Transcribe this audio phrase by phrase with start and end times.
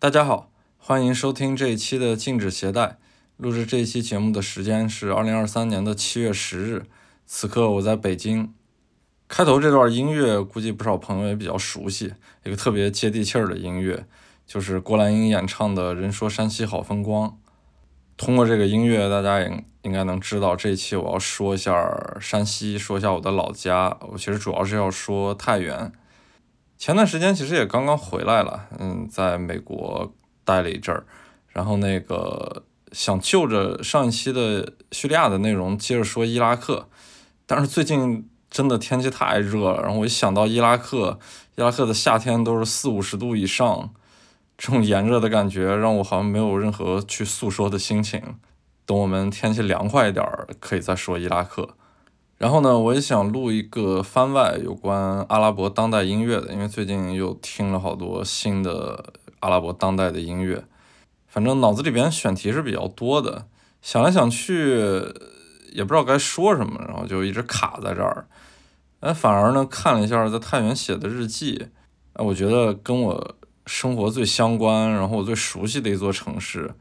[0.00, 2.96] 大家好，欢迎收听这一期的禁止携带。
[3.36, 6.86] 录制这一期节目的时间是二零二三年的七月十日，
[7.26, 8.54] 此刻我在北京。
[9.28, 14.06] 开头这段音乐估计不少朋友也比较熟悉，一个特别接地气儿的音乐，
[14.46, 17.28] 就是郭兰英演唱的《人说山西好风光》。
[18.16, 23.94] 通过这个音乐，大家也应该能知道，这一期我要说一下山西，说一下我的老家。
[24.10, 25.92] 我其实主要是要说太原。
[26.80, 30.14] 前段时间其实也刚刚回来了，嗯，在美国
[30.46, 31.04] 待了一阵儿，
[31.48, 36.88] 然后那个想就着上一期的叙利亚的内容接着说伊拉克，
[37.44, 41.18] 但是最近真的天气太热了，然后我一想到伊拉克，
[41.56, 43.90] 伊拉克的夏天都是四五十度以上，
[44.56, 48.22] 这种炎热的感觉让我好像没有任何去诉说的心情。
[48.86, 51.76] 等我们天气凉快一点儿，可以再说伊拉克。
[52.40, 60.64] 然后呢，我也想录一个番外有关阿拉伯当代音乐的，因为最近又听了好多新的阿拉伯当代的音乐，
[61.28, 63.44] 反正脑子里边选题是比较多的，
[63.82, 64.78] 想来想去
[65.70, 68.26] 也不知道该说什么，然后就一直卡在这儿。
[69.00, 71.68] 哎，反而呢，看了一下在太原写的日记，
[72.14, 73.34] 哎，我觉得跟我
[73.66, 76.72] 生活最相关，然后我最熟悉的一座城市，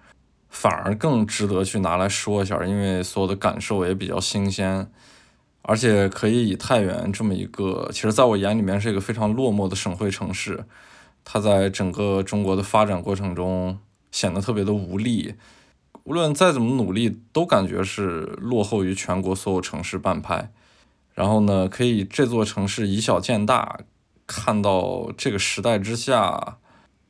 [0.47, 4.89] 反而更值得去拿来说一下，因为所有的感受也比较新鲜。
[5.61, 10.65] 而且可以以太原这么一个，其实在我眼里面是一个非常落寞的省会城市，
[11.23, 13.77] 它在整个中国的发展过程中
[14.09, 15.35] 显得特别的无力，
[16.05, 20.51] 无论再怎么努力，都感觉是落后于全国所有城市半拍。
[21.13, 23.81] 然后呢，可以这座城市以小见大，
[24.25, 26.57] 看到这个时代之下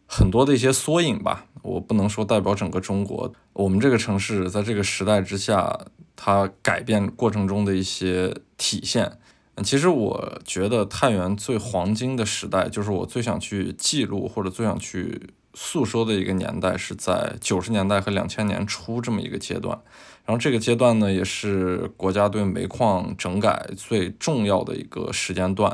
[0.08, 1.46] 很多的一些缩影吧。
[1.62, 5.80] 我不能说代表整个中国，我们这个城市在这个时代之下。
[6.22, 9.18] 它改变过程中的一些体现，
[9.64, 19.80] 其实我觉得太原最黄金的时代，就是我最想去记录或者最想去诉说的一个年代，是在九十年代和两千年初这么一个阶段。
[20.26, 25.72] 然后这个阶段呢，也是国家对煤矿整改最重要的一个时间段。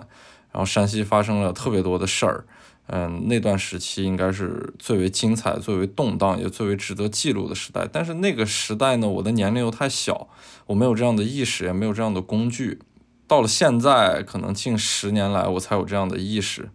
[0.51, 2.45] 然后山西发生了特别多的事儿。
[2.87, 7.89] 嗯，那段时期应该是最为精彩、最为动荡，也最为值得记录的时代。
[7.91, 10.27] 但是那个时代呢，我的年龄又太小，
[10.67, 12.79] 我没有这样的意识，也没有这样的工具。
[13.25, 16.69] 到了现在，可能近十年来我才有这样的意识。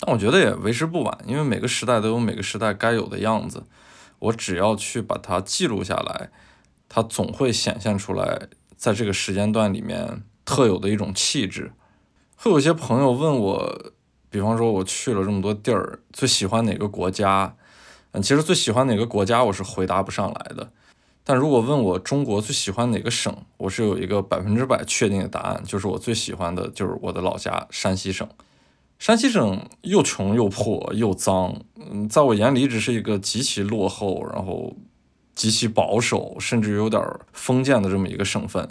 [0.00, 3.64] 但我觉得也为时不晚，因为每个时代都有每个时代该有的样子。
[4.18, 6.28] 我只要去把它记录下来，
[6.90, 11.72] 它总会显现出来，在这个时间段里面特有的一种气质。
[12.36, 13.93] 会有些朋友问我。
[14.34, 17.54] 比方说，我去了这么多地儿，最喜欢哪个国家？
[18.10, 20.72] 嗯，其实最喜欢哪个国家，我是回答不上来的。
[21.22, 28.28] 但如果问我中国最喜欢哪个省，我是有一个百分之百确定的答案，就是我最喜欢的就是我的老家山西省。
[28.98, 34.76] 山西省又穷又破又脏，嗯，在我眼里一直是一个极其落后，然后
[35.36, 37.00] 极其保守，甚至有点
[37.32, 38.68] 封建的这么一个省份。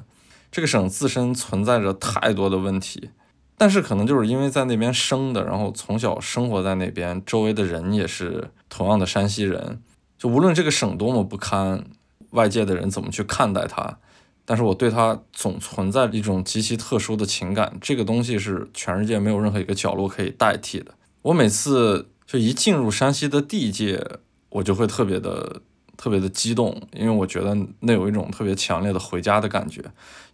[0.51, 3.11] 这个省自身存在着太多的问题。
[3.57, 9.81] 但是可能就是因为在那边生的，然后从小生活在那边，周围的人也是同样的山西人，
[10.17, 11.83] 就无论这个省多么不堪，
[12.31, 13.99] 外界的人怎么去看待它，
[14.43, 20.93] 但是我对它总存在一种极其特殊的情感，这个东西是全世界没有任何一个角落可以代替的。
[21.21, 24.03] 我每次就一进入山西的地界，
[24.49, 25.61] 我就会特别的
[25.95, 29.81] 特别的激动，因为我觉得那有一种特别强烈的回家的感觉。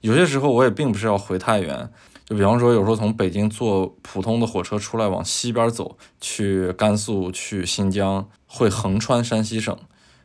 [0.01, 1.91] 有些时候我也并不是要回太原。
[2.29, 9.75] 就比方说，有时候从北京坐普通的火车出来，往西边走，去甘肃、去新疆，会横穿山西省。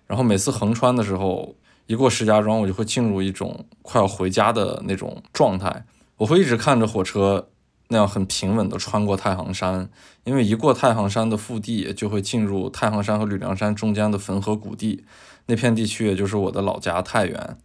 [0.06, 1.54] 然后每次横穿的时候，
[1.86, 5.86] 一过石家庄，我就会进入一种快要回家的那种状态。
[6.18, 7.48] 我会一直看着火车
[7.88, 9.88] 那样很平稳地穿过太行山，
[10.24, 15.06] 因为一过太行山的腹地，就会进入太行山和吕梁山中间的汾河谷地，
[15.46, 17.56] 那片地区也就是我的老家太原。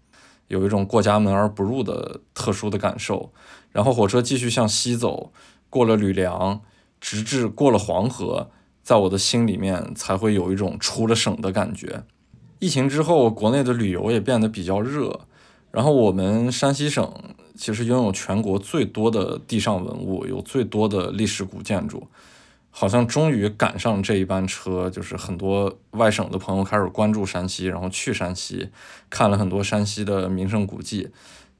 [0.50, 3.32] 有一种过家门而不入的特殊的感受，
[3.72, 5.32] 然后火车继续向西走，
[5.70, 6.62] 过了吕梁，
[7.00, 8.52] 直至过了黄河，
[8.84, 12.04] 在我的心里面才会有一种出了省的感觉。
[12.60, 15.22] 疫情之后，国内的旅游也变得比较热，
[15.72, 17.14] 然后我们山西省
[17.56, 22.08] 其实拥有全国最多的地上文物，有最多的历史古建筑。
[22.72, 28.70] 好像终于赶上这一班车，就是很多外省的朋友开始关注山西，然后去山西
[29.10, 31.10] 看了很多山西的名胜古迹。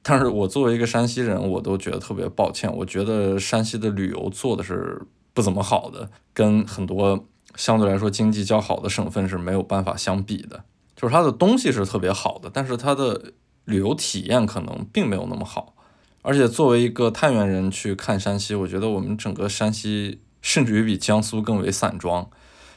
[0.02, 5.02] 但是我作为一个山西人，我都觉得特别抱歉，我觉得山西的旅游做的是
[5.34, 10.64] 不怎么好的，跟很多相对来说经济较好的省份是没有办法相比的。
[10.96, 13.32] 就是它的东西是特别好的，但是它的
[13.64, 15.74] 旅游体验可能并没有那么好。
[16.22, 20.20] 而且作为一个太原人去看山西，我觉得我们整个山西。
[20.42, 22.28] 甚至于比江苏更为散装，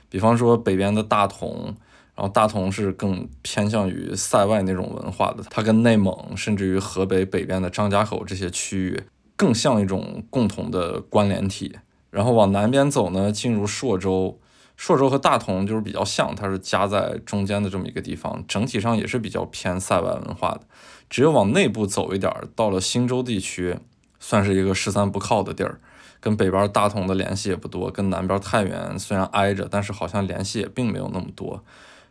[0.09, 1.75] 比方说北边的大同，
[2.15, 9.03] 然后大同是更偏向于塞外那种文化的，它跟内蒙甚至于河北北边的张家口这些区域
[9.35, 11.75] 更像一种共同的关联体。
[12.11, 14.39] 然后往南边走呢，进入朔州，
[14.77, 20.61] 朔州和大同就是比较像，它是夹在中间的这么一个地方，整体上也是比较偏塞外文化的。
[21.09, 23.77] 只有往内部走一点，到了忻州地区，
[24.19, 25.79] 算是一个十三不靠的地儿，
[26.23, 31.61] 跟北边大同的联系也不多，跟南边太原虽然挨着，但是好像联系也并没有那么多。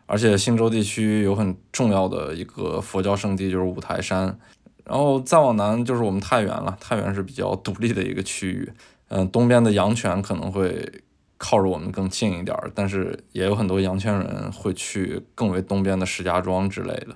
[0.05, 4.37] 而且忻州地区有很重要的一个佛教圣地，就是五台山。
[4.85, 8.71] 然后再往南就是我们太原了，太原是比较独立的一个区域。
[9.07, 11.01] 嗯，东边的阳泉可能会
[11.39, 17.15] 靠着我们更近一点，但是也有很多阳泉人会去更为东边的石家庄之类的。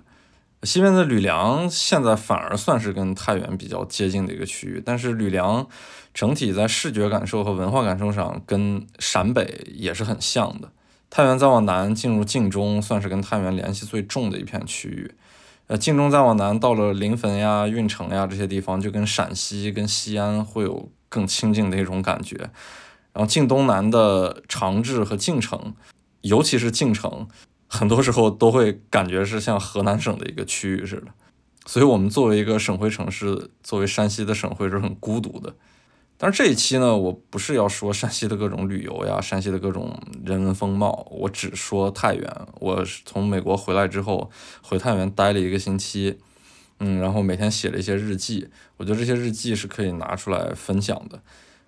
[0.63, 5.67] 西边的吕梁现在反而算是跟太原比较接近的一个区域，但是吕梁
[6.13, 10.71] 整体在视觉感受和文化感受上跟陕北也是很像的。
[11.09, 15.11] 太原再往南进入晋中，算是跟太原联系最重的一片区域。
[15.67, 20.89] 呃，晋中再往南到了临汾呀、运城呀这些地方，就跟陕西、跟西安会有。
[21.09, 22.35] 更亲近的一种感觉，
[23.13, 25.73] 然后晋东南的长治和晋城，
[26.19, 27.29] 尤其是晋城，
[27.67, 31.07] 很多时候都会感觉是像河南省的一个区域似的。
[31.65, 35.53] 所以，我们作为一个省会城市，作为山西的省会是很孤独的。
[36.17, 42.47] 但是这一期呢，我不是要说山西的各种旅游呀，山西的各种人文风貌，我只说太原。
[42.59, 44.31] 我从美国回来之后，
[44.61, 46.17] 回太原待了一个星期。
[46.79, 48.47] 嗯，然后每天写了一些日记，
[48.77, 51.21] 我觉得这些日记是可以拿出来分享的。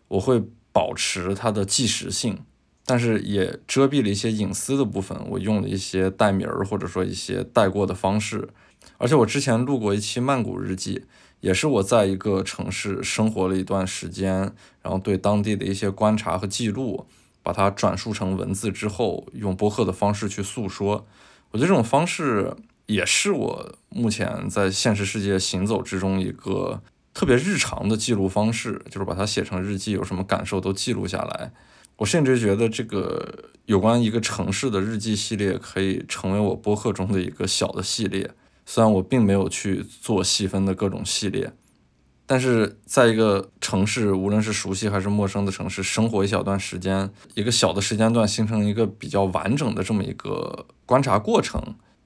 [0.08, 0.42] 我会
[0.72, 2.40] 保持它的即时性，
[2.90, 5.16] 但是也遮蔽了一些隐私的部分。
[5.30, 8.50] 我用了一些代名儿或者说一些带过的方式。
[8.98, 11.04] 而且我之前录过一期曼谷日记，
[11.42, 14.52] 也是我在一个城市生活了一段时间，
[14.82, 17.06] 然后对当地的一些观察和记录，
[17.44, 21.06] 把它转述成文字之后，用播客的方式去诉说。
[21.52, 22.56] 我觉得这种方式。
[22.90, 26.82] 也是我目前在现实世界行走之中一个
[27.14, 31.52] 特别日常的记录方式，就是把它写成日记，有什么感受都记录下来。
[32.00, 38.32] 我甚至觉得这个有关一个城市的日记系列可以成为我播客中的一个小的系列。
[38.66, 41.52] 虽然我并没有去做细分的各种系列，
[42.26, 51.62] 但是在一个城市，无论是熟悉还是陌生的城市，生活一小段时间，一个小的时间段，形成一个比较完整的这么一个观察过程。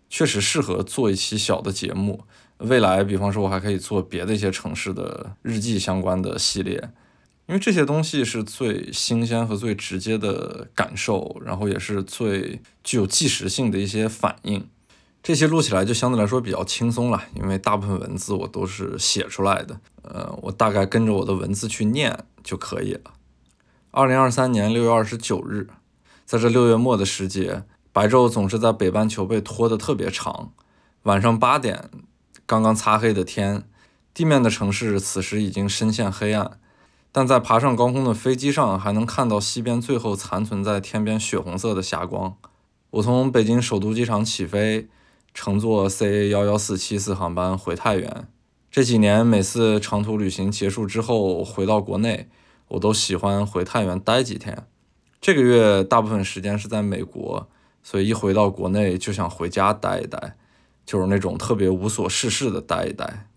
[0.10, 2.24] 确实适合做一期小的节目。
[2.60, 6.90] 未来，比方说，我还可以做别的一些城市的日记相关的系列，
[7.48, 14.68] 因为这些东西是最新鲜和最直接的感受，然后也是最具有即时性的一些反应。
[15.22, 23.12] 这些录起来就相对来说比较轻松了，因为大部分文字我都是写出来的，呃，我大概跟着我的文字去念就可以了。
[23.92, 25.68] 二零二三年六月二十九日，
[26.26, 27.64] 在这六月末的时节。
[27.96, 30.52] 白昼总是在北半球被拖得特别长，
[31.04, 31.92] 晚上八点，
[32.48, 33.66] 刚刚擦黑的天，
[34.16, 36.60] 地面的城市此时已经深陷黑暗，
[37.14, 42.36] 但在爬上高空的飞机上，还能看到西边最后残存在天边血红色的霞光。
[42.90, 44.90] 我从北京首都机场起飞，
[45.34, 48.28] 乘坐 CA 幺幺四七四航班回太原。
[48.70, 52.28] 这几年每次长途旅行结束之后回到国内，
[52.68, 54.66] 我都喜欢回太原待几天。
[55.22, 57.48] 这个月大部分时间是在美国。
[57.86, 60.38] 所以一回到国内就想回家待一待，
[60.86, 63.28] 就是那种特别无所事事的待一待。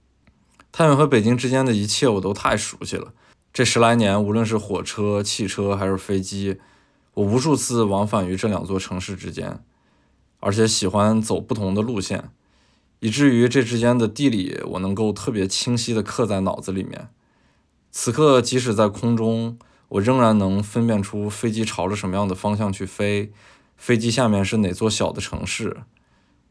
[0.70, 3.12] 太原和北京之间的一切我都太熟悉了。
[3.56, 6.58] 这十来年，无论是火车、汽车还是飞机，
[7.14, 9.64] 我无数次往返于这两座城市之间，
[10.40, 12.28] 而且喜欢走不同的路线，
[13.00, 17.08] 以至于这之间的地理我能够特别清晰地刻在脑子里面。
[17.90, 19.56] 此刻，即使在空中，
[19.88, 23.32] 我仍然能分辨出飞机朝着什么样的方向去飞。
[23.78, 25.78] 飞机下面是哪座小的城市？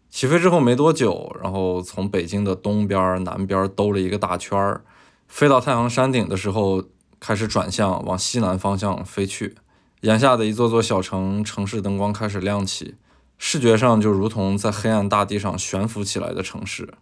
[0.10, 4.84] 起飞之后没多久，然后从北京的东边、南边兜了一个大圈儿，
[5.28, 6.84] 飞到太行山顶的时候，
[7.26, 9.56] 开始转向往西南方向飞去。
[10.02, 12.94] 眼下的一座座小城，城市灯光开始亮起，
[13.40, 16.94] 视觉上就如同在黑暗大地上悬浮起来的城市。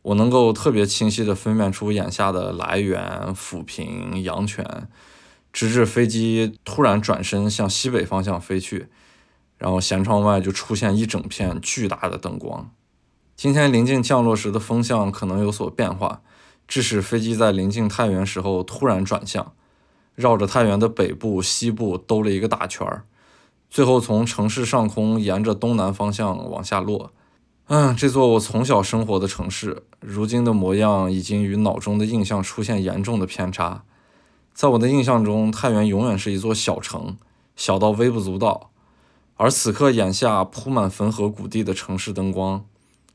[0.00, 4.88] 我能够特别清晰地分辨出眼下的来源、抚平、阳泉，
[5.52, 8.88] 直至飞机突然转身向西北方向飞去。
[9.58, 12.70] 然后舷窗外就出现一整片巨大的灯光。
[13.34, 16.22] 今天临近降落时的风向可能有所变化，
[16.66, 19.52] 致使飞机在临近太原时候突然转向，
[20.16, 23.04] 绕着太原的北部、西部兜了一个大圈儿，
[23.70, 27.12] 最后从城市上空沿着东南方向往下落。
[27.68, 33.82] 嗯，这座我从小生活的城市，如今的模样已经与脑中的印象出现严重的偏差。
[34.54, 37.16] 在我的印象中，太原永远是一座小城，
[37.54, 38.70] 小到微不足道。
[39.36, 42.64] 而此刻眼下铺满汾河谷地的城市灯光，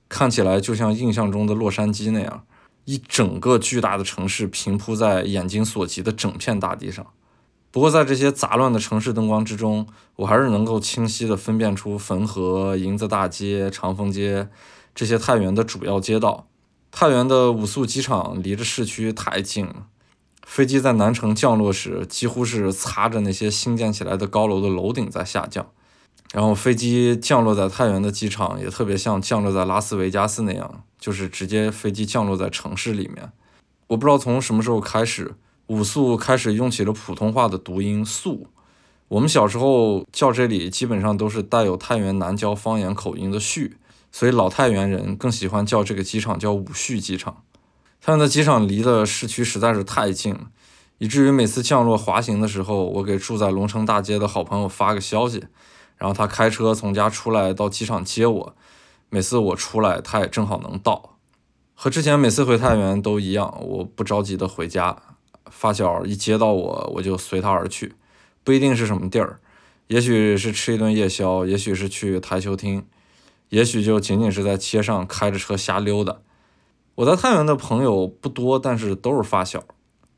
[0.08, 2.44] 看起来就像印象中的洛杉矶那样，
[2.86, 7.06] 一整个巨大的城市平铺在眼睛所及的整片大地上。
[7.72, 14.50] 不过在这些杂乱的城市灯光之中，我还是能够清晰地分辨出汾河、银子大街、长风街
[14.94, 16.48] 这些太原的主要街道。
[16.92, 19.86] 太原的武宿机场离着市区太近了，
[20.46, 25.72] 飞机在南城降落时，几乎是擦着那些新建起来的高楼的楼顶在下降。
[26.34, 33.32] 然后飞机降落在太原的机场，也特别像降落在拉斯维加斯那样，就是直接飞机降落在城市里面。
[33.88, 35.36] 我不知道从什么时候开始，
[35.68, 38.48] 五宿开始用起了普通话的读音“宿”。
[39.10, 43.76] 我们小时候叫这里，基本上都是带有太原南郊方言口音的“序”。
[44.14, 47.44] 所以老太原人更喜欢叫这个机场叫五序机场。
[48.02, 50.48] 太原的机场离的市区实在是太近了，
[50.98, 55.46] 以至于每次降落滑行的时候，我给住在龙城大街的好朋友发个消息，
[56.02, 58.56] 然后他开车从家出来到机场接我。
[59.10, 61.18] 每次我出来，他也正好能到。
[61.76, 64.98] 和之前每次回太原都一样，我不着急的回家。
[65.46, 67.94] 发小一接到我，我就随他而去，
[68.44, 69.40] 不一定是什么地儿，
[69.88, 72.84] 也许是吃一顿夜宵，也许是去台球厅。
[73.50, 76.18] 也许就仅仅是在街上开着车瞎溜达。
[76.96, 79.64] 我在太原的朋友不多，但是都是发小。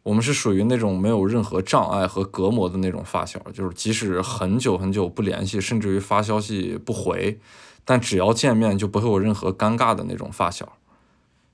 [0.03, 7.39] 我们是属于那种没有任何障碍和隔膜的那种发小，就是即使很久很久不联系，甚至于发消息不回，
[7.85, 10.73] 但只要见面就不会有任何尴尬的那种发小。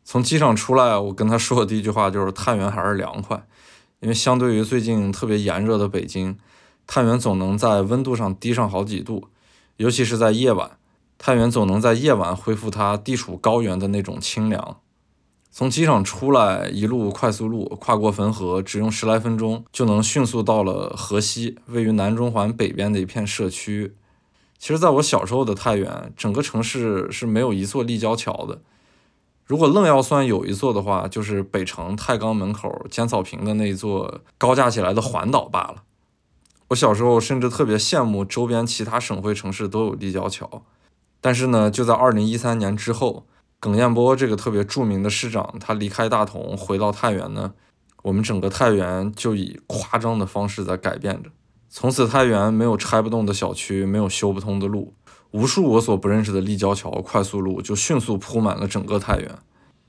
[0.03, 3.45] 从机场出来，我跟他说的第一句话就是太原还是凉快，
[3.99, 6.35] 因为相对于最近特别炎热的北京，
[6.87, 9.27] 太原总能在温度上低上好几度，
[9.77, 10.71] 尤其是在夜晚。
[11.19, 14.79] 太原总能在夜晚恢复它地处高原的那种清凉。
[15.51, 23.93] 从机场出来，一路快速路跨过汾河，只用十来分钟就能迅速到了河西，位于南中环北边的一片社区。
[24.57, 28.61] 其实，在我小时候的太原，整个城市是没有一座立交桥的。
[29.45, 35.83] 如果愣要算有一座的话，就是北城太钢门口尖草坪的那一座高架起来的环岛罢了。
[36.67, 40.61] 我小时候甚至特别羡慕周边其他省会城市都有立交桥。
[41.19, 43.25] 但是呢，就在二零一三年之后，
[43.59, 47.53] 耿彦波这个特别著名的市长，他离开大同回到太原呢，
[48.03, 51.29] 我们整个太原就以夸张的方式在改变着。
[51.69, 54.93] 从此，太原没有拆不动的小区，没有修不通的路，
[55.31, 59.37] 无数我所不认识的立交桥、快速路就迅速铺满了整个太原。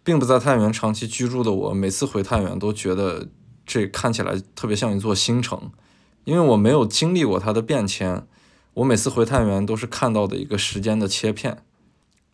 [0.03, 3.29] 并不在太原长期居住的我，每次回太原都觉得
[3.65, 5.71] 这看起来特别像一座新城，
[6.25, 8.27] 因为我没有经历过它的变迁。
[8.75, 11.63] 我每次回太原都是看到的一个时间的切片。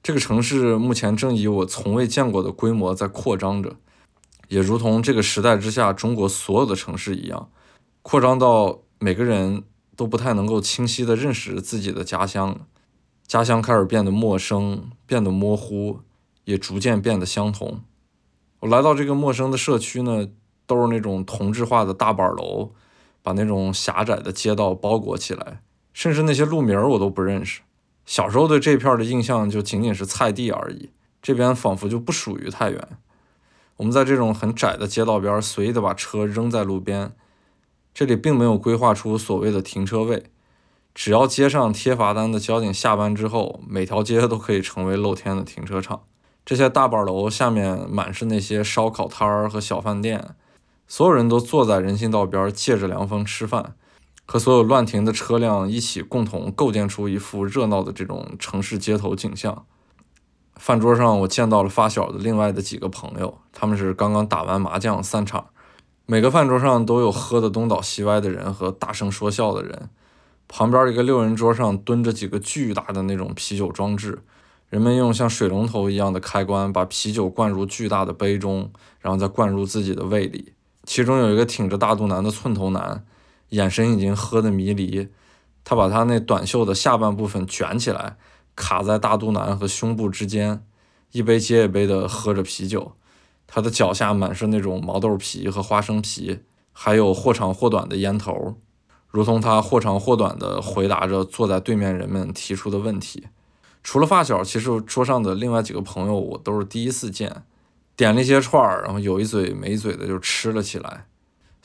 [0.07, 3.75] 这个城市目前正以我从未见过的规模在扩张着，
[4.47, 7.51] 也如同这个时代之下中国所有的城市一样，
[8.03, 9.65] 扩张到每个人
[9.97, 12.57] 都不太能够清晰地认识自己的家乡。
[13.27, 15.99] 家乡开始变得陌生，变得模糊，
[16.45, 17.81] 也逐渐变得相同。
[18.61, 20.29] 我来到这个陌生的社区呢，
[20.69, 22.71] 都是那种同质化的大板楼，
[23.25, 25.63] 把那种狭窄的街道包裹起来。
[25.93, 27.63] 甚至那些路名我都不认识。
[28.07, 30.89] 小时候对这片的印象就仅仅是菜地而已。
[31.21, 32.89] 这边仿佛就不属于太原。
[33.79, 37.13] 我们在这种很窄的街道边随意的把车扔在路边，
[37.93, 40.25] 这里并没有规划出所谓的停车位。
[40.95, 46.05] 只要街上贴罚单的交警下班之后，每条街都可以成为露天的停车场。
[46.45, 50.37] 这些大板楼下面满是那些烧烤摊儿和小饭店，
[50.87, 53.75] 所有人都坐在人行道边借着凉风吃饭。
[54.27, 59.65] 和所有乱停的车辆一起，共同构建出一幅热闹的这种城市街头景象。
[60.57, 65.47] 饭桌上，我见到了发小的另外的几个朋友，他们是刚刚打完麻将散场。
[66.07, 69.91] 每个饭桌上都有喝得东倒西歪的人和大声说笑的人。
[70.49, 74.21] 旁边一个六人桌上蹲着几个巨大的那种啤酒装置，
[74.71, 80.53] 人们用像水龙头一样的开关把啤酒灌入巨大的杯中，然后再灌入自己的胃里。
[80.85, 83.05] 其中有一个挺着大肚腩的寸头男。
[83.51, 85.09] 眼神已经喝得迷离，
[85.65, 88.17] 他把他那短袖的下半部分卷起来，
[88.55, 90.65] 卡在大肚腩和胸部之间，
[91.13, 92.93] 一杯接一杯地喝着啤酒。
[93.47, 96.41] 他的脚下满是那种毛豆皮和花生皮，
[96.73, 98.57] 还有或长或短的烟头，
[99.09, 103.29] 如同他或长或短地回答着坐在对面人们提出的问题。
[103.85, 107.45] 除了发小，其实桌上的另外几个朋友我都是第一次见，
[107.95, 111.07] 点了一些串儿，然后有一嘴没一嘴的就吃了起来。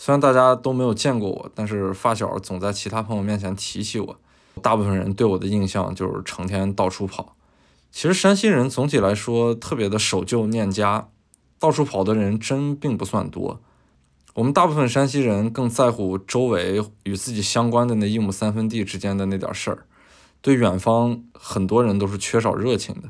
[0.03, 4.15] 虽然大家都没有见过我，但是发小总在其他朋友面前提起我。
[4.59, 7.35] 大部分人对我的印象就是成天到处跑。
[7.91, 11.09] 其实山西人总体来说特别的守旧念家，
[11.59, 13.61] 到处跑的人真并不算多。
[14.33, 19.85] 我们大部分山西人更在乎周围与自己相关的那一亩三分地之间的那点事儿，
[20.41, 23.09] 对远方很多人都是缺少热情的。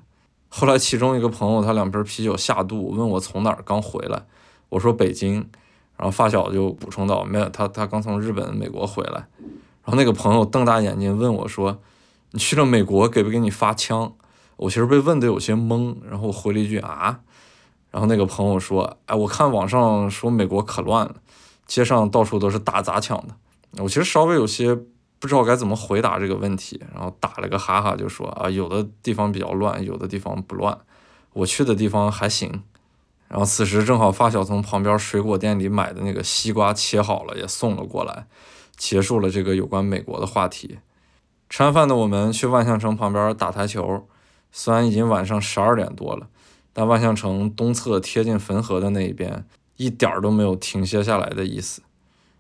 [0.50, 4.26] 后来其中一个朋友他两瓶啤酒下肚，问我从哪儿刚回来，
[4.68, 5.50] 我说北京，
[5.98, 9.28] 然后发小就补充道没有，他他刚从日本、美国回来。
[9.84, 11.80] 然后那个朋友瞪大眼睛问我说
[12.32, 14.14] ：“你去了美国给不给你发枪？”
[14.58, 17.20] 我其实被问的有些懵，然后回了一句啊。
[17.90, 21.16] 然后那个朋友说：“哎，我看网上说美国可乱了，
[21.66, 23.36] 街上到处都是打砸抢的。”
[23.82, 24.76] 我其实稍微有些
[25.20, 30.78] 不知道该怎么回答这个问题，然后打了个哈哈就说：“啊，有的地方比较乱，有的地方不乱。
[31.34, 32.64] 我去的地方还行。”
[33.32, 38.28] 然后此时正好发小从旁边水果店里买的那个西瓜切好了也送了过来，
[38.76, 40.80] 结束了这个有关美国的话题。
[41.50, 44.06] 吃完饭的我们去万象城旁边打台球，
[44.52, 46.28] 虽然已经晚上十二点多了。
[46.74, 49.46] 但万象城东侧贴近汾河的那一边，
[49.78, 51.82] 一点儿都没有停歇下来的意思。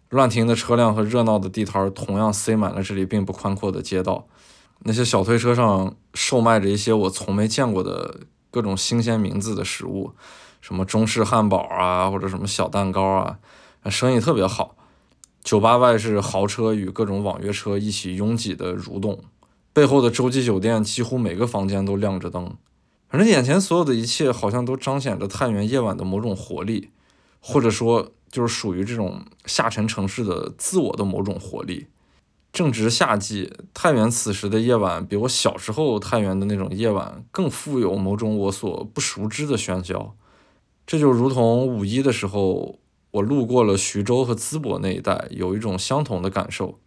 [0.09, 4.27] 乱停的车辆和热闹的地摊同样塞满了这里并不宽阔的街道。
[4.79, 10.11] 那些小推车上售卖着一些我从没见过的各种新鲜名字的食物，
[10.61, 13.39] 什么中式汉堡啊，或者什么小蛋糕啊，
[13.89, 14.77] 生意特别好。
[15.43, 19.19] 酒吧外是豪车与各种网约车一起拥挤的蠕动，
[19.73, 22.55] 背后的洲际酒店几乎每个房间都亮着灯。
[23.09, 26.91] 反正眼前所有的一切好像都彰显着太原夜晚的某种活力，
[27.39, 31.87] 或者说就是属于这种下沉城市的自我的某种活力。
[32.53, 40.13] 正值夏季，太原此时的夜晚比我小时候太原的那种夜晚更富有某种我所不熟知的喧嚣。
[40.85, 42.79] 这就如同五一的时候，
[43.11, 46.79] 我路过了徐州和淄博那一带，有一种相同的感受。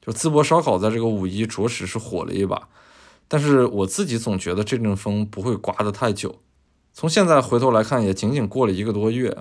[0.00, 2.68] 就淄博烧烤在这个五一着实是火了一把。
[3.28, 6.36] 但是我自己总觉得这阵风不会刮得太久。
[6.92, 9.36] 从现在回头来看，也仅仅过了一个多月。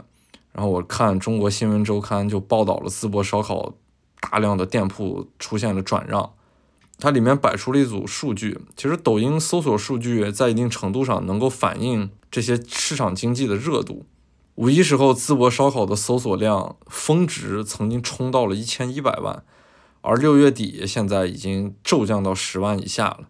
[0.52, 3.74] 然后我看中国新闻周刊就报道了淄博烧烤
[4.22, 6.32] 大量的店铺出现了转让，
[6.98, 8.60] 它里面摆出了一组数据。
[8.76, 14.06] 其实抖音搜索数据在一定程度上能够反映这些市场经济的热度。
[14.56, 19.46] 五一时候淄博烧烤的搜索量峰值曾经冲到了一千一百万，
[20.02, 23.30] 而六月底现在已经骤降到十万以下了。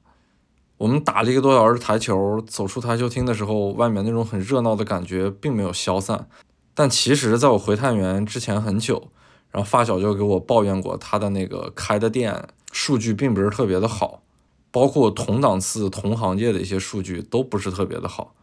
[0.78, 6.28] 我们打了一个多小时台球，走出台球厅的时候，外面那种很热闹的感觉并没有消散。
[6.74, 9.12] 但其实，在我回太原之前很久，
[9.52, 14.24] 然后发小就给我抱怨过，他的那个开的店数据并不是特别的好，
[14.72, 18.34] 包括同档次、同行业的一些数据都不是特别的好。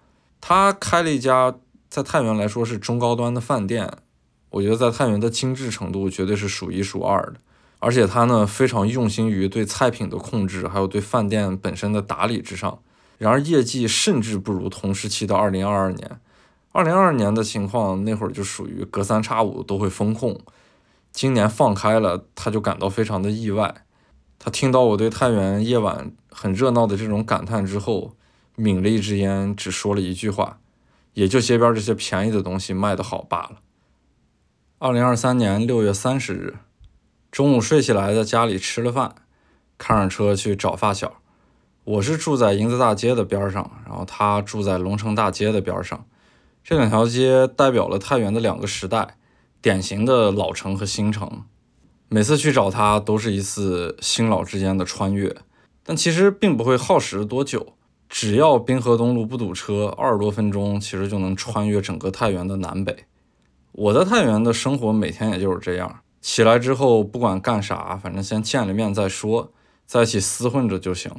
[0.43, 1.55] 他开了一家
[1.89, 3.91] 在太原来说是中高端的饭店，
[4.51, 7.35] 我觉得在太原的精致程度绝对是数一数二的。
[7.79, 12.81] 而且他呢非常用心于对菜品的控制，还有对饭店本身的打理之上。
[13.19, 16.19] 然而业绩甚至不如同时期的二零二二年。
[16.73, 20.41] 二零二二年的情况那会儿就属于隔三差五都会封控，
[21.13, 23.85] 今年放开了，他就感到非常的意外。
[24.39, 28.15] 他听到我对太原夜晚很热闹的这种感叹之后，
[28.63, 30.61] 抿了一支烟，只说了一句话
[31.15, 33.57] ：“也就街边这些便宜的东西卖得好罢了。”
[34.79, 36.55] 二零二三年六月三十日。
[37.33, 39.17] 中午睡起来，在家里吃了饭，
[39.79, 41.21] 开上车去找发小。
[41.83, 46.05] 我是住在银子大街的边上，然后他住在龙城大街的边上。
[46.63, 49.17] 这两条街代表了太原的两个时代，
[49.61, 51.43] 典型的老城和新城。
[52.09, 55.35] 每次去找他，都是一次新老之间的穿越。
[55.83, 57.75] 但其实并不会耗时多久，
[58.13, 62.95] 只要滨河东路不堵车，二十多分钟其实就能穿越整个太原的南北。
[63.73, 66.01] 我在太原的生活，每天也就是这样。
[66.21, 69.51] 起来之后，不管干啥，反正先见了面再说，
[69.87, 71.11] 在一起厮混着就行。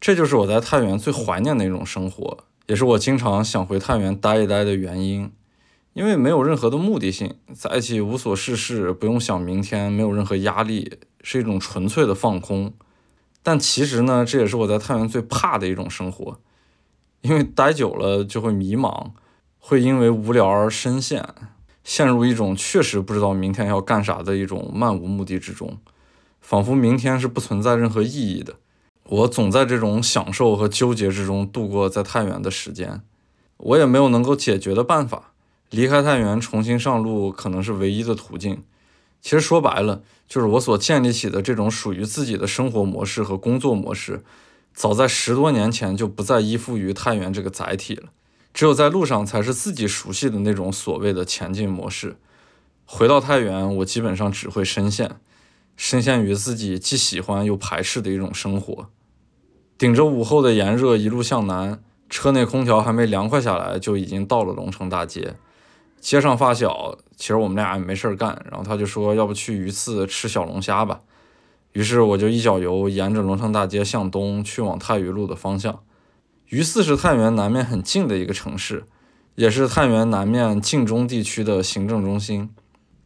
[0.00, 5.32] 这就是我在太原最怀念的一种生活，也是我经常想回太原待一待的原因。
[5.94, 12.72] 因为没有任何的目的性，在一起无所事事，不用想明天，没有任何压力，是一种纯粹的放空。
[13.42, 16.38] 但其实呢，这也是我在太原最怕的一种生活，
[17.22, 19.10] 因为待久了就会迷茫，
[19.58, 21.26] 会因为无聊而深陷。
[21.84, 25.78] 陷入一种确实不知道明天要干啥的一种漫无目的之中，
[26.40, 28.54] 仿佛明天是不存在任何意义的。
[29.04, 33.02] 我总在这种享受和纠结之中度过在太原的时间，
[33.56, 35.32] 我也没有能够解决的办法。
[35.70, 38.62] 离开太原重新上路可能是唯一的途径。
[39.20, 40.02] 其实说白了，
[40.32, 44.24] 就是我所建立起的这种属于自己的生活模式和工作模式，
[44.72, 48.04] 早在十多年前就不再依附于太原这个载体了。
[48.54, 52.16] 只有在路上才是自己熟悉的那种所谓的前进模式。
[52.86, 55.16] 回到太原，我基本上只会深陷，
[55.76, 58.88] 深陷于自己既喜欢又排斥的一种生活。
[59.76, 65.34] 顶着午后的炎热，一路向南，车内空调还没凉快下来，就已经到了龙城大街。
[66.02, 71.00] 街上发小，其实我们俩也没事儿干，然后他就说，要不去鱼刺吃小龙虾吧。
[71.74, 75.84] 于是我就一脚油，沿着龙城大街向东去往太榆路的方向。
[76.48, 78.84] 榆次是太原南面很近的一个城市，
[79.36, 82.50] 也是太原南面晋中地区的行政中心。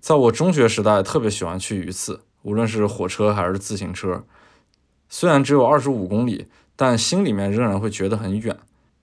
[0.01, 4.25] 在我中学时代，特别喜欢去榆次，无论是火车还是自行车。
[5.11, 8.57] 虽然只有二十五公里，但心里面仍然会觉得很远，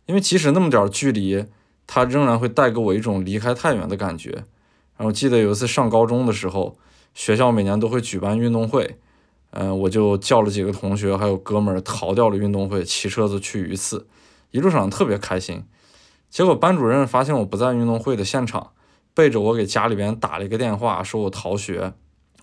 [0.07, 1.45] 因为即使那么点距离，
[1.85, 4.43] 它仍然会带给我一种离开太原的感觉。
[4.97, 6.77] 然后记得有一次上高中的时候，
[7.13, 8.97] 学校每年都会举办运动会。
[9.51, 14.07] 嗯，我就叫了几个同学，还有哥们儿逃掉了运动会，骑车子去榆次，
[14.49, 15.63] 一路上特别开心。
[16.29, 18.71] 结果班主任发现我不在运动会的现场，
[19.13, 21.93] 背着我给家里边打了一个电话，说我逃学。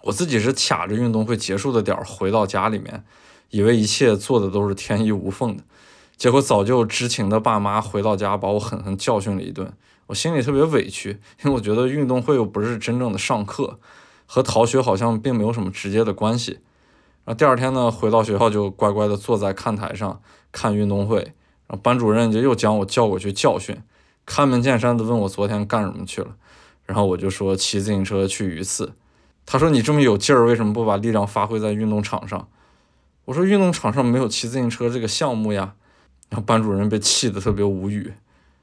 [0.02, 3.04] 我自己是卡着运动会结束的点儿回到家里面，
[3.50, 5.64] 以为一切做的都是天衣无缝的。
[6.20, 9.72] 结果早就知情的爸妈回到家把我狠狠教训了一顿，
[10.08, 13.78] 我心里特别委屈，因为我觉得运动会又不是真正的上课，
[14.26, 16.58] 和逃学好像并没有什么直接的关系。
[17.24, 20.20] 然后第二天呢，回到学校就乖乖的坐在看台上
[20.52, 21.32] 看运动会。
[21.66, 23.80] 然后班主任就又将我叫过去教训，
[24.26, 26.36] 开门见山的问我昨天干什么去了。
[26.84, 28.92] 然后我就说骑自行车去榆次。
[29.46, 32.46] 他说你这么有劲儿，为什么不把力量发挥在运动场上？
[33.24, 35.76] 我说运动场上没有骑自行车这个项目呀。
[36.30, 38.12] 然后班主任被气得特别无语。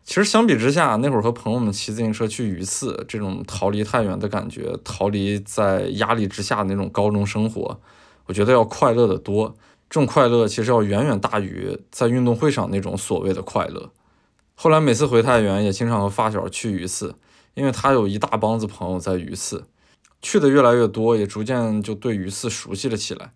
[0.03, 7.79] 其实相比之下，那会儿和朋友们骑自行车去榆次，这种逃离太原的感觉，逃离在压力之下的那种高中生活。
[8.25, 9.55] 我觉得要快乐的多，
[9.89, 13.91] 这种快乐其实要远远大于在运动会上那种所谓的快乐。
[14.55, 17.15] 后来每次回太原，也经常和发小去榆次，
[17.53, 19.65] 因为他有一大帮子朋友在榆次，
[20.21, 23.33] 去的越来越多，也逐渐就对榆次熟悉了起来。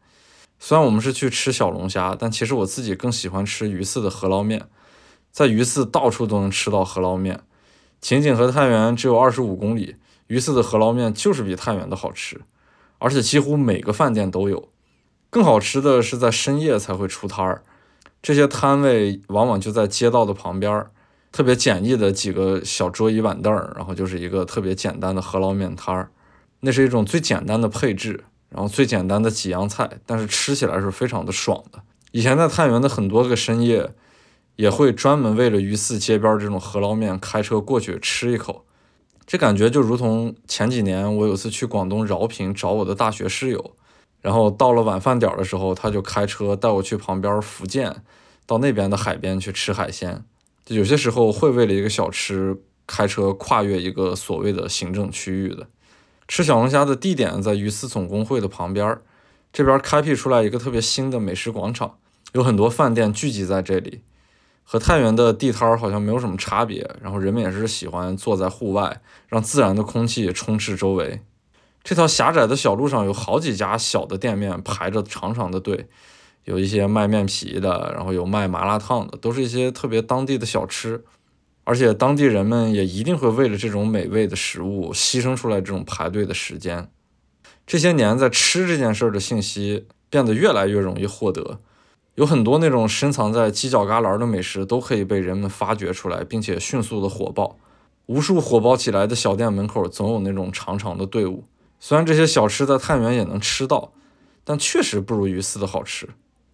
[0.63, 4.67] 虽然我们是去吃小龙虾，但其实我自己更喜欢吃榆次的饸捞面，
[5.31, 7.41] 在榆次到处都能吃到饸捞面，
[7.99, 9.95] 仅仅和太原只有二十五公里，
[10.27, 12.41] 榆次的饸捞面就是比太原的好吃，
[12.99, 14.69] 而且几乎每个饭店都有。
[15.31, 17.63] 更好吃的是在深夜才会出摊儿，
[18.21, 20.91] 这些摊位往往就在街道的旁边儿，
[21.31, 26.11] 特别简易的几个小桌椅板凳儿，然后就是一个特别简单的饸捞面摊儿，
[26.59, 31.81] 那是一种最简单的配置，然后最简单的几样菜，但是吃起来是非常的爽的。
[32.11, 33.91] 以前在太原的很多个深夜，
[34.57, 38.65] 也会专门为了鱼肆街边这种饸捞面开车过去吃一口，
[39.25, 43.75] 这感觉就如同前几年我有次去广东饶平找我的大学室友。
[44.19, 48.03] 然后到了晚饭点的时候，他就开车带我去旁边福建，
[48.45, 50.23] 到那边的海边去吃海鲜。
[50.67, 55.67] 有些时候会为了一个小吃开车跨越一个所谓的行政区域的。
[56.27, 59.01] 吃小龙虾的地点在鱼丝总工会的旁边儿，
[59.51, 61.97] 这边开辟出来一个特别新的美食广场，
[62.33, 64.01] 有很多饭店聚集在这里，
[64.63, 66.89] 和太原的地摊儿好像没有什么差别。
[67.01, 71.21] 然后人们也是喜欢坐在户外，让自然的空气充斥周围。
[71.83, 75.87] 这条狭窄的小路上有好几家小的店面排着长长的队，
[76.45, 81.03] 有一些卖面皮的，然后有卖麻辣烫的，都是一些特别当地的小吃。
[81.71, 86.89] 而且当地人们也一定会为了这种美味的食物牺牲出来这种排队的时间。
[87.65, 91.61] 这些年，在吃这件事儿的信息变得越来越容易获得，
[92.15, 97.55] 有很多那种深藏在犄角旮旯的美食都可以被人们发掘出来，并且迅速的火爆。
[98.07, 101.45] 无数火爆起来的小店门口总有那种长长的队伍。
[101.79, 103.93] 虽然这些小吃在太原也能吃到，
[104.43, 106.09] 但确实不如鱼丝的好吃。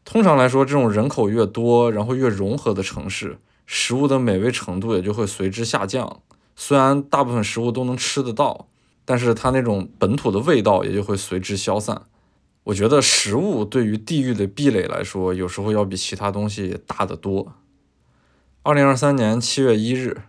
[0.06, 6.22] 通常来说，这种人口越多，然后越融合的城市，食物的美味程度也就会随之下降。
[6.56, 8.68] 虽然大部分食物都能吃得到，
[9.06, 12.02] 但是它那种本土的味道也就会随之消散。
[12.64, 17.54] 我觉得食物对于地域的壁垒来说，有时候要比其他东西大得多。
[18.64, 20.24] 二零二三年七月一日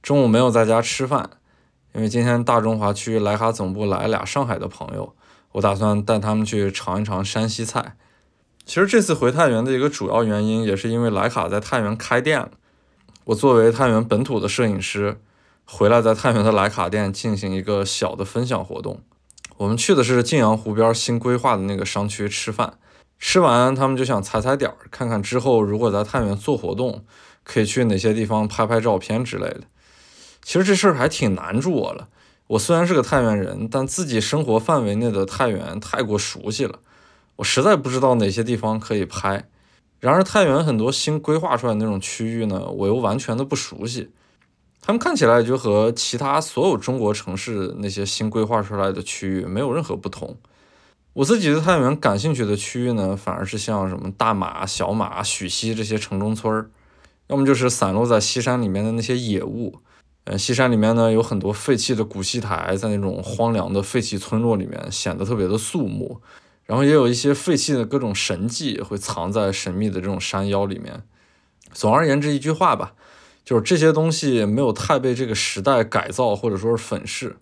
[0.00, 1.30] 中午没有在家吃饭。
[1.94, 5.14] 因为今天大中华区莱卡总部来俩上海的朋友，
[5.52, 7.94] 我打算带他们去尝一尝山西菜。
[8.64, 12.50] 其实这次回太原的一个主要原因，也是因为莱卡在太原开店了。
[13.26, 15.18] 我作为太原本土的摄影师，
[15.64, 19.00] 回来在太原的莱卡店进行一个小的分享活动。
[19.56, 22.74] 我们去的是晋阳湖边新规划的那个商区吃饭，
[23.18, 27.02] 吃完他们就想踩踩点儿，看看之后如果在太原做活动，
[27.44, 29.62] 可以去哪些地方拍拍照片之类的。
[30.42, 32.08] 其实这事儿还挺难住我了。
[32.48, 36.80] 我虽然是个太原人，但自己生活范围内的太原太过熟悉了，
[37.36, 39.48] 我实在不知道哪些地方可以拍。
[40.04, 44.10] 然而太原很多新规划出来那种区域呢，我又完全的不熟悉。
[44.82, 50.36] 他们看起来就和其他所有中国城市那些新规划出来的区域没有任何不同。
[51.14, 56.68] 我自己对太原感兴趣的区域呢，反而是像什么大马、小马、许溪这些城中村儿，
[57.28, 59.78] 要么就是散落在西山里面的那些野物。
[60.24, 66.20] 呃，西山里面呢有很多废弃的古戏台，在那种荒凉的废弃村落里面显得特别的肃穆。
[66.66, 71.02] 然后也有一些废弃的各种神迹会藏在神秘的这种山腰里面。
[71.72, 72.94] 总而言之，一句话吧，
[73.44, 77.36] 就是这些东西没有太被这个时代改造或者说是粉饰。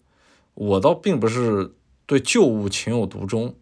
[0.54, 3.54] 我倒并不是对旧物情有独钟，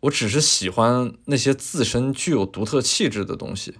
[0.00, 3.76] 我只是喜欢那些自身具有独特气质的东西，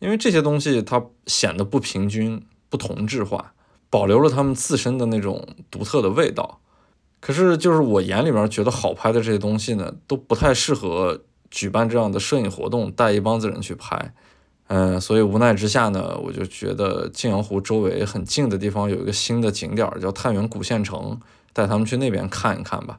[0.00, 3.54] 因为这些东西它显得不平均、不同质化，
[3.88, 6.60] 保留了它们自身的那种独特的味道。
[7.24, 11.18] 可是，就是我眼里面觉得好拍的这些东西呢，都不太适合
[11.50, 14.14] 举办这样的摄影活动，带一帮子人去拍。
[14.66, 21.18] 嗯，所以无奈之下呢，我就觉得晋阳湖周围很近的地方有一个新的景点，叫太原古县城。
[21.54, 22.98] 带他们去那边看一看吧。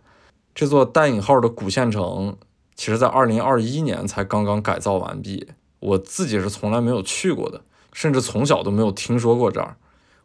[0.55, 2.37] 这座带引号的古县城，
[2.73, 5.45] 其实在二零二一年才刚刚改造完毕。
[5.81, 7.61] 我自己是从来没有去过的，
[7.91, 9.75] 甚至从小都没有听说过这儿。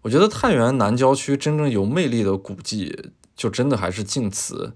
[0.02, 3.10] 我觉得太原南郊区真正有魅力的古迹，
[3.40, 4.74] 就真的还是晋祠。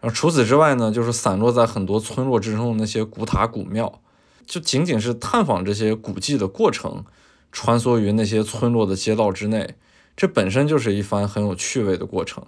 [0.00, 4.00] 然后除此之外呢，就是散落在很多村落之中的那些古塔古庙。
[4.44, 7.04] 就仅仅是探访这些古迹的过程，
[7.52, 9.76] 穿梭于那些村落的街道之内，
[10.16, 12.44] 这本身就是一番很有趣味的过程。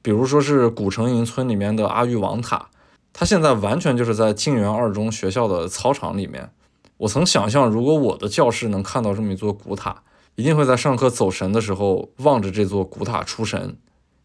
[0.00, 2.70] 比如说是古城营村里面的阿育王塔，
[3.12, 6.50] 它现在完全就是在晋源二中学校的操场里面。
[6.96, 10.02] 我曾想象，如果我的教室能看到这么一座古塔，
[10.36, 13.76] 一定会在上课走神的时候望着这座古塔出神，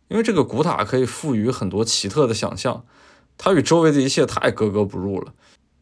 [0.08, 2.86] 因为这个古塔可以赋予很多奇特的想象，
[3.38, 5.34] 它与周围的一切太格格不入了。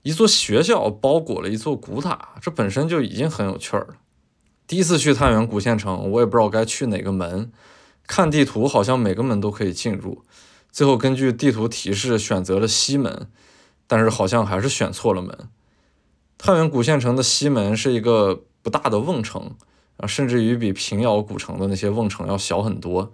[0.02, 3.96] 一座学校包裹了一座古塔，这本身就已经很有趣儿了。
[4.68, 7.52] 第一次去太原古县城，我也不知道该去哪个门。
[8.06, 10.24] 看地图，好像每个门都可以进入，
[10.72, 13.30] 最后根据地图提示选择了西门，
[13.88, 15.48] 但是好像还是选错了门。
[16.38, 19.56] 太原古县城的西门是一个不大的瓮城，
[19.98, 23.14] 啊，甚至于比平遥古城的那些瓮城要小很多。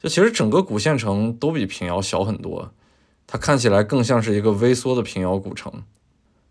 [0.00, 2.72] 就其实整个古县城都比平遥小很多，
[3.26, 5.70] 它看起来更像是一个微缩的平遥古城。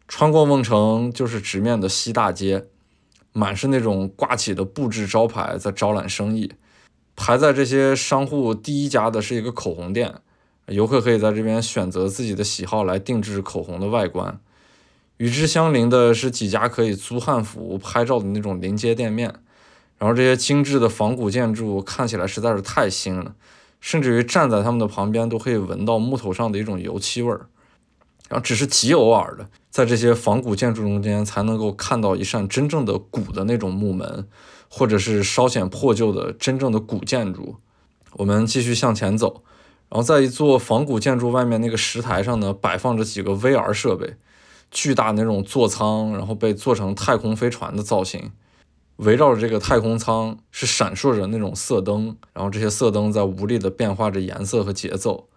[0.08, 2.66] 穿过瓮城就是直面的西大街，
[3.34, 6.52] 满是那种挂起的布置招牌在招揽生意。
[7.16, 10.14] 排在这些商户第一家的是一个口红店，
[10.68, 14.40] 游客可以在这边选择自己的喜好来定制口红的外观。
[15.18, 19.34] 与之相邻的是几家可以租汉服拍照的那种临街店面。
[20.00, 23.36] 然后这些精致的仿古建筑看起来实在是太新了，
[23.80, 27.46] 甚至于站在他们的旁边都可以闻到木头上的一种油漆味儿。
[28.28, 34.28] 然后只是极偶尔的，在这些仿古建筑中间才能够看到一扇真正的古的那种木门。
[34.72, 37.56] 或者是稍显破旧的真正的古建筑，
[38.14, 39.42] 我们继续向前走，
[39.90, 44.14] 然后在一座仿古建筑外面那个石台上呢，摆放着几个 VR 设备，
[44.70, 48.30] 巨大那种座舱，然后被做成太空飞船的造型，
[49.00, 55.28] 围绕着这个太空舱是闪烁着那种色灯，然后这些色灯在无力的变化着颜色和节奏。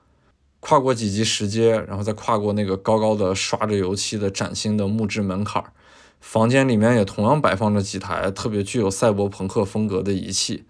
[0.59, 5.72] 跨过几级石阶，然后再跨过那个高高的刷着油漆的崭新的木质门槛儿。
[6.20, 10.64] 房间里面也同样摆放着几台特别具有赛博朋克风格的仪器，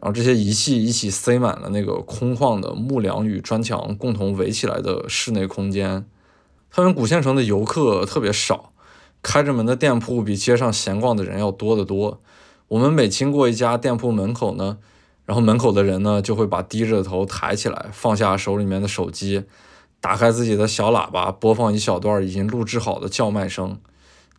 [0.00, 6.04] 然后这些仪器一起塞满了那个空旷的木梁与砖墙共同围起来的室内空间。
[6.70, 8.72] 他们古县城的游客特别少，
[9.24, 12.20] 开着门的店铺比街上闲逛的人要多得多。
[12.68, 14.76] 我们每经过一家店铺门口呢，
[15.24, 19.44] 然后门口的人呢就会把低着的头抬起来，放下手里面的手机，
[19.98, 23.78] 打开自己的小喇叭，播放一小段已经录制好的叫卖声。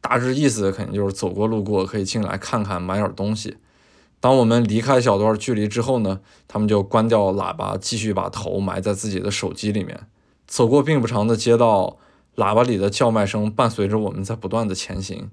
[0.01, 3.57] 大致意思肯定就是走过路过可以进来看看买点东西。
[4.19, 10.01] 当我们离开小段距离之后呢，他们就关掉喇叭，继续把头埋在自己的手机里面。
[10.45, 11.97] 走过并不长的街道，
[12.35, 15.29] 喇叭里的叫卖声伴随着我们在不断的前行。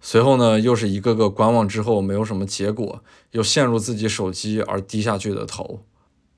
[0.00, 5.80] 随后呢，又是一个个观望之后没有什么结果，又陷入自己手机而低下去的头。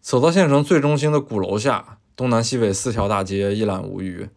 [0.01, 4.29] 走到县城最中心的鼓楼下，东南西北四条大街一览无余。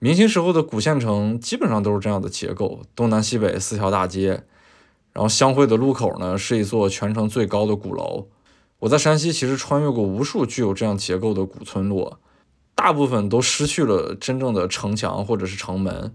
[0.00, 4.42] 明清时候的古县城基本上都是这样的结构，东南西北四条大街，
[5.12, 8.26] 然后相会的路口呢是一座全城最高的鼓楼。
[8.80, 12.18] 我在山西其实穿越过无数具有这样结构的古村落，
[12.78, 16.14] 大部分都失去了真正的城墙或者是城门，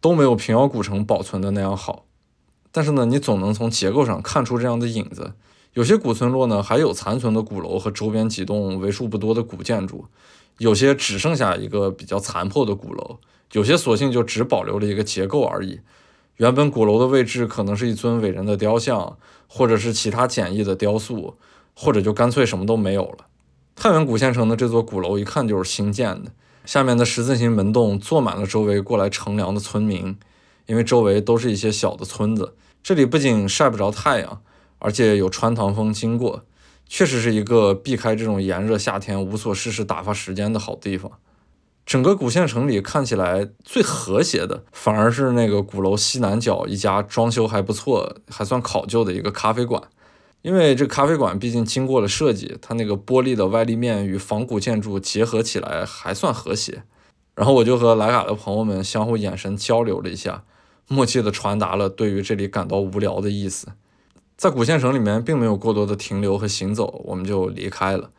[0.00, 2.06] 都没有平遥古城保存的那样好。
[2.72, 5.34] 但是呢，你总能从结构上看出这样的影子。
[5.74, 10.06] 有些古村落呢还有残存的古楼和周边几栋为数不多的古建筑。
[10.56, 13.18] 有些只剩下一个比较残破的鼓楼，
[13.52, 15.80] 有些索性就只保留了一个结构而已。
[16.38, 21.36] 原本鼓楼的位置可能是一尊伟人的雕像，或者是其他简易的雕塑，
[21.74, 23.27] 或者就干脆什么都没有了。
[23.80, 26.32] 太原古县城的这座鼓楼一看就是新建的，
[26.64, 30.18] 下面的十字形门洞坐满了周围过来乘凉的村民，
[30.66, 34.42] 因为周围都是一些小的村子，这里不仅晒不着太阳，
[34.80, 36.42] 而且有穿堂风经过。
[36.88, 41.12] 确实是一个避开这种炎热夏天无所事事打发时间的好地方。
[41.86, 49.80] 整个古县城里看起来最和谐的，反而是那个鼓楼西南角一家装修还不错、还算考究的一个咖啡馆。
[50.42, 56.84] 因为这咖啡馆毕竟经过了设计，它那个玻璃的外立面与仿古建筑结合起来还算和谐。
[57.34, 60.44] 然后我就和莱卡的朋友们相互眼神交流了一下，
[60.88, 63.68] 默契地传达了对于这里感到无聊的意思。
[64.36, 68.10] 在古县城里面并没有过多的停留和行走，我们就离开了。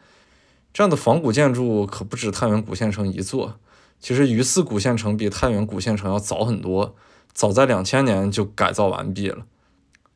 [0.74, 3.56] 这样的仿古建筑可不止太原古县城一座。
[4.00, 6.96] 其实榆次古县城比太原古县城要早很多，
[7.34, 9.46] 早在两千年就改造完毕了。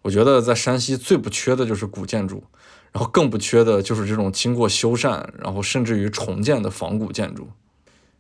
[0.03, 2.43] 我觉得在山西最不缺的就是古建筑，
[2.91, 7.47] 然后更不缺的就是这种经过修缮，然后甚至于重建的仿古建筑。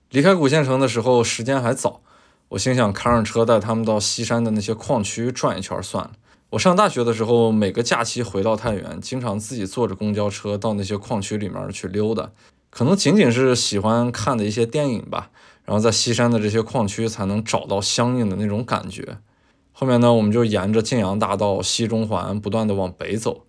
[0.09, 2.01] 离开古县城的时候时间还早，
[2.49, 6.11] 我心想开上车带他们到西山的那些矿区转一圈算了。
[6.51, 12.29] 我上大学的时候，每个假期回到太原，经常自己坐着公交车到那些矿区里面去溜达，
[12.69, 15.31] 可能仅仅是喜欢看的一些电影吧。
[15.65, 19.17] 然后在西山的这些矿区才能找到相应的那种感觉。
[19.83, 23.43] 后面呢，我们就沿着晋阳大道西中环不断的往北走，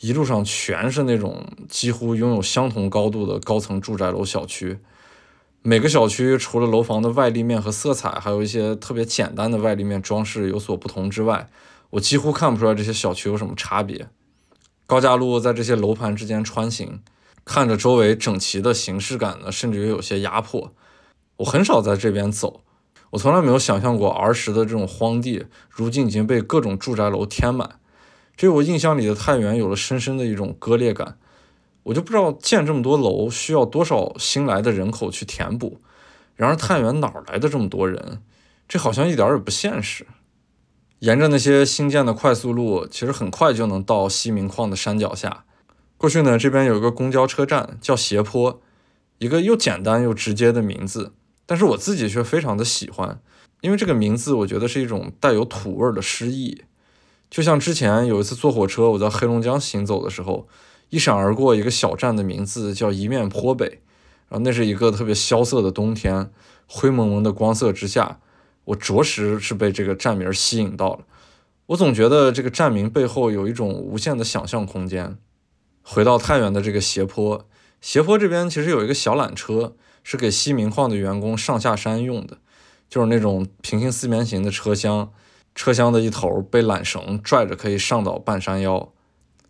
[0.00, 4.80] 一路上全是那种几乎拥有相同高度的高层住宅楼小区。
[5.62, 11.48] 每个小区除了楼房的外立面和色彩，还有一些特别简单的外立面装饰有所不同之外，
[11.90, 14.08] 我几乎看不出来这些小区有什么差别。
[14.84, 16.98] 高架路在这些楼盘之间穿行，
[17.44, 20.72] 看着周围整齐的形式感呢，甚至于有些压迫。
[21.36, 22.62] 我很少在这边走，
[23.10, 27.78] 我从来没有想象过儿时的这种荒地，如今已经被各种住宅楼填满，
[28.36, 31.18] 这我印象里的太原有了深深的一种割裂感。
[31.84, 35.80] 我就不知道建这么多楼需要多少新来的人口去填补，
[36.36, 38.20] 然而太原哪来的这么多人？
[38.68, 40.06] 这好像一点也不现实。
[40.98, 45.44] 沿着那些新建的快速路，其实很快就能到西明矿的山脚下。
[45.96, 48.60] 过去呢，这边有一个公交车站叫斜坡，
[49.16, 51.12] 一个又简单又直接的名字。
[51.48, 53.22] 但是我自己却非常的喜欢，
[53.62, 56.60] 因为这个名字我觉得是一种带有土味的诗意。
[57.30, 60.46] 就像之前有一次坐火车，我在黑龙江行走的时候，
[60.90, 63.80] 一闪而过一个小站的名字叫一面坡北，
[64.28, 66.30] 然后那是一个特别萧瑟的冬天，
[66.66, 68.20] 灰蒙蒙的光色之下，
[68.66, 71.00] 我着实是被这个站名吸引到了。
[71.68, 75.16] 我总觉得这个站名背后有一种无限的想象空间。
[75.82, 77.46] 回到太原的这个斜坡，
[77.80, 79.74] 斜坡这边其实有一个小缆车。
[80.02, 82.38] 是给西明矿的员工上下山用的，
[82.88, 85.12] 就是那种平行四边形的车厢，
[85.54, 88.92] 车厢的一头被缆绳拽着，可以上到半山腰。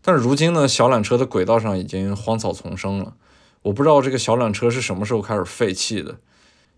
[0.01, 3.15] 但是如今呢，小缆车的轨道上已经荒草丛生了，
[3.63, 6.19] 我不知道这个小缆车是什么时候开始废弃的。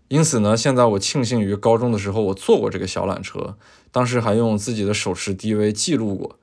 [0.09, 3.55] 因此呢，现在我庆幸于高中的时候我坐过这个小缆车，
[3.91, 6.37] 当时还用自己的手持 DV 记录过，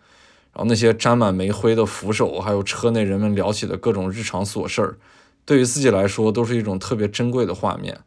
[0.55, 4.97] 然后那些沾满煤灰的扶手，还有车内人们聊起的各种日常琐事儿。
[5.49, 8.01] 对于自己来说，都是一种特别珍贵的画面。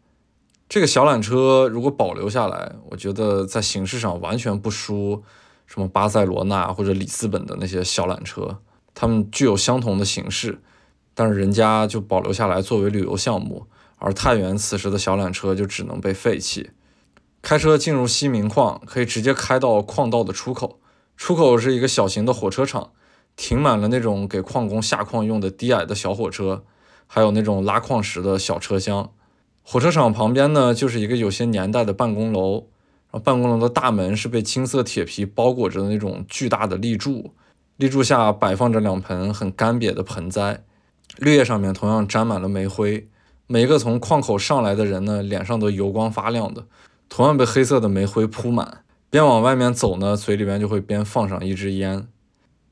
[0.70, 5.24] 这个小缆车如果保留下来，我觉得在形式上完全不输
[5.66, 8.60] 什么巴塞罗那或者里斯本的那些小缆车。
[8.94, 10.60] 它们具有相同的形式，
[11.16, 13.66] 但是人家就保留下来作为旅游项目，
[13.98, 16.70] 而太原此时的小缆车就只能被废弃。
[17.42, 20.80] 开车进入西明矿，可以直接开到矿道的出口，
[21.18, 22.92] 出口是一个小型的火车场，
[23.36, 26.64] 停满了那种给矿工下矿用的低矮的小火车。
[27.14, 29.12] 还有那种拉矿石的小车厢，
[29.64, 37.34] 火车厂旁边呢就是一个有些年代的办公楼，然后办公楼的大门是被青色铁皮包裹着的那种巨大的立柱，
[37.76, 40.64] 立柱下摆放着两盆很干瘪的盆栽，
[41.18, 43.10] 绿叶上面同样沾满了煤灰，
[43.46, 46.64] 每一个从矿口上来的人呢脸上都油光发亮的，
[47.10, 52.08] 同样被黑色的煤灰铺满，边往外面走呢嘴里面就会边放上一支烟。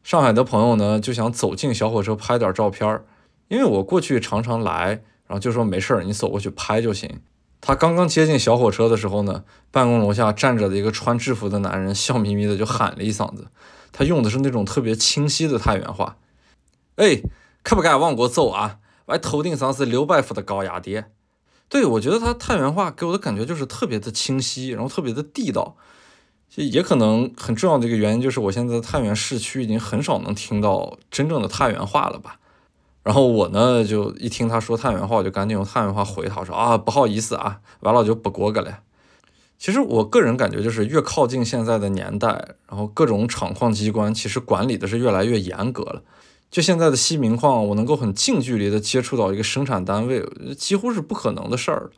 [0.02, 3.04] 上海的朋友呢就想走进小火车拍点照片儿。
[3.50, 7.20] 因为我过去常常来，然后就说没事儿，你走过去拍就行。
[7.60, 13.48] 他刚刚接近小火车的时候呢，办公楼下站着的一个穿制服的男人笑眯眯的就喊了一嗓子，
[13.92, 16.16] 他用的是那种特别清晰的太原话
[16.96, 17.22] ：“哎，
[17.62, 18.78] 可不敢往过走啊，
[19.08, 21.12] 我头顶上是刘百伏的高压电。”
[21.68, 25.76] 对我觉得他太原话给我的感觉就是特别的清晰，然后特别的地道。
[26.56, 32.39] 也可能很重要的一个原因就是我现在太原市区已经很少能听到真正的太原话了吧。
[33.10, 38.82] 然后我呢，就一听他说太原话，我就赶紧用太原话回他，我说啊，不好意思啊，完了我就不过个了。
[39.58, 42.28] 其实我个人感觉，就是越靠近现在的年代，
[42.70, 46.04] 然后各种厂矿机关其实管理的是越来越严格了。
[46.52, 50.24] 就现在的西明矿，我能够很近距离的接触到一个生产单位，
[50.56, 51.90] 几乎是不可能的事儿。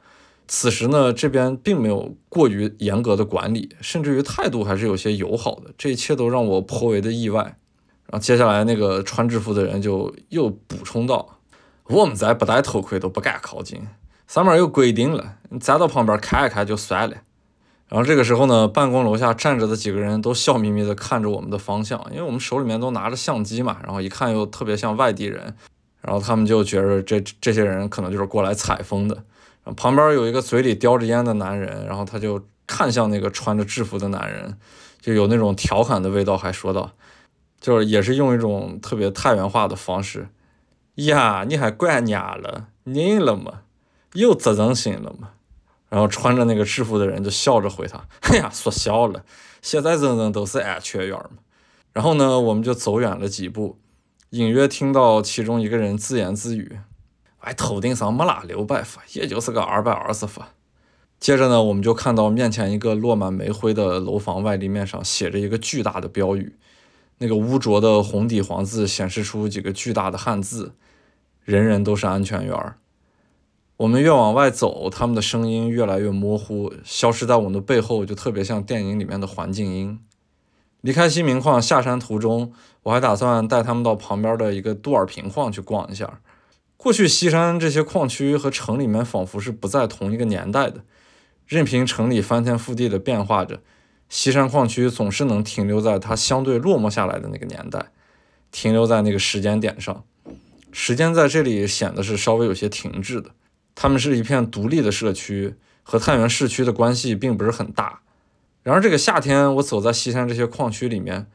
[0.48, 7.58] 此时呢，这边并没有过于严格的管理，甚至于态度还是有些友好的，这一切都让我颇为的意外。
[8.12, 11.38] 然后接下来那个穿制服的人就又补充道
[11.88, 13.88] ：“我们在不戴头盔都不敢靠近，
[14.28, 17.16] 上面有规定了，你站到旁边看一看就算了。
[17.88, 25.56] 然后这个时候呢，办公楼下站着的几个人都笑眯眯的看着我们的方向，因为我们手里面都拿着相机嘛，然后一看又特别像外地人，
[26.02, 29.16] 然后他们就觉得这这些人可能就是过来采风的。
[29.16, 34.58] 然后旁边有一个嘴里叼着烟的男人，然后他就看向那个穿着制服的男人，
[35.00, 36.92] 就有那种调侃的味道，还说道，
[37.62, 40.28] 就是也是用一种特别太原话的方式，
[40.96, 43.62] 呀，你还管伢了，您了吗？
[44.14, 45.30] 有责任心了吗？
[45.88, 49.24] 然后穿着那个制服的人就笑着回他：“哎呀，说笑了，
[49.62, 51.38] 现在人人都是安全员嘛。”
[51.94, 53.78] 然后呢，我们就走远了几步，
[54.32, 56.80] 隐约听到其中一个人自言自语
[57.40, 60.42] ：“哎，头顶上没拉六百伏，也就是个二百二十伏。”
[61.20, 66.56] 接着呢，我们就看到面前一个落满煤灰的楼房外立面上写着一个巨大的标语，
[67.22, 70.74] 那个污浊的红底黄字显示出几个巨大的汉字
[71.46, 72.74] ：“人人都是安全员。”
[73.78, 80.00] 我们越往外走，他们的声音越来越模糊，消失在我们的背后，就特别像电影里面的环境音。
[80.82, 86.22] 离开西明矿下山途中，我还打算带他们到旁边的一个杜尔平矿去逛一下。
[86.76, 90.84] 过去西山这些矿区和城里面仿佛是不在同一个年代的，
[91.46, 93.62] 任凭城里翻天覆地的变化着，
[94.12, 97.92] 西山矿区总是能停留在它相对落寞下来的那个年代，
[98.52, 100.04] 停留在那个时间点上。
[100.74, 103.32] 时间在这里显得是稍微有些停滞的。
[103.74, 108.02] 他们是一片独立的社区，和太原市区的关系并不是很大。
[108.64, 111.28] 然而这个夏天，我走在西山这些矿区里面，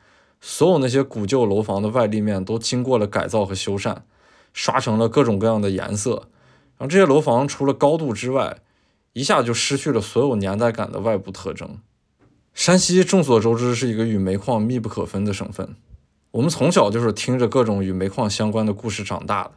[0.42, 3.96] 所有那些古旧楼房的外立面都经过了改造和修缮，
[4.52, 6.28] 刷成了各种各样的颜色。
[6.76, 8.58] 然后这些楼房除了高度之外，
[9.14, 11.78] 一下就失去了所有年代感的外部特征。
[12.56, 15.76] 山西众所周知是一个与煤矿密不可分的省份，
[16.30, 19.50] 我们从小就是听着各种与煤矿相关的故事长大的。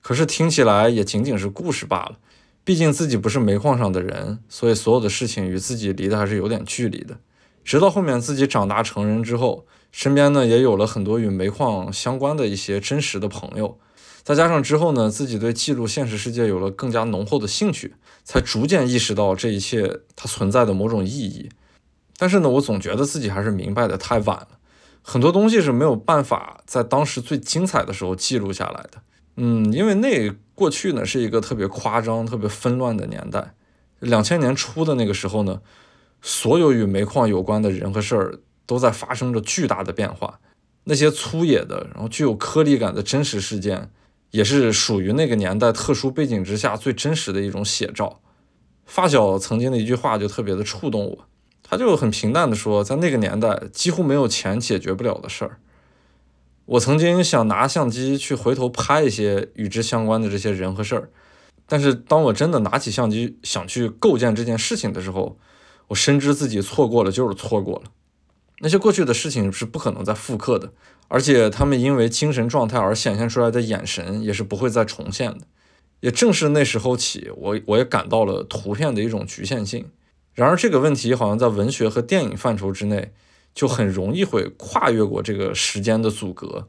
[0.00, 2.16] 可是听起来也仅仅是故事罢了，
[2.64, 7.18] 毕竟自己不是煤矿上的人，所以所有的事情与自己离得还是有点距离的。
[7.62, 13.78] 直到后面自己长大成人之后，身边呢也有了很多与煤矿相关的一些真实的朋友，
[14.22, 21.50] 再加上之后呢自己对记录现实世界有了更加浓厚的兴趣，才逐渐意识到这一切它存在的某种意义。
[22.16, 24.48] 但是呢，我总觉得自己还是明白的太晚了，
[25.02, 29.02] 很多东西是没有办法在当时最精彩的时候记录下来的。
[29.36, 33.54] 嗯，因为那过去呢是一个特别夸张、特别纷乱的年代，
[33.98, 35.60] 两千年初的那个时候呢，
[36.22, 40.38] 所有与煤矿有关的人和事儿都在发生着巨大的变化。
[40.84, 43.90] 那些粗野的，然后具有颗粒感的真实事件，
[44.30, 48.20] 也是属于那个年代特殊背景之下最真实的一种写照。
[48.84, 51.26] 发小曾经的一句话就特别的触动我，
[51.76, 55.58] 他就很平淡的说，在那个年代几乎没有钱解决不了的事儿。
[56.66, 61.10] 我曾经想拿相机去回头拍一些与之相关的这些人和事儿，
[61.66, 65.36] 但是当我真的拿起相机想去构建这件事情的时候，
[65.88, 67.90] 我深知自己错过了就是错过了。
[68.60, 70.72] 那些过去的事情是不可能再复刻的，
[71.08, 75.40] 而且他们因为精神状态而显现出来的眼神也是不会再重现的。
[76.00, 79.86] 也正是那时候起，我我也感到了图片的一种局限性。
[80.34, 83.12] 然而这个问题好像在文学和电影范畴之内。
[83.54, 86.66] 就很容易会跨越过这个时间的阻隔。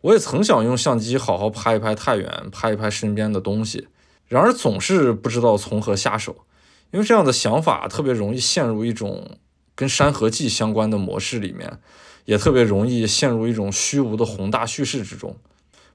[0.00, 3.88] 我也曾想用相机好好拍一拍太原，拍一拍身边的东西，
[4.28, 6.46] 然而总是不知道从何下手，
[6.90, 9.36] 因为这样的想法特别容易陷入一种
[9.74, 11.78] 跟《山河记》相关的模式里面，
[12.24, 15.36] 也特别容易陷入一种虚无的宏大叙事之中。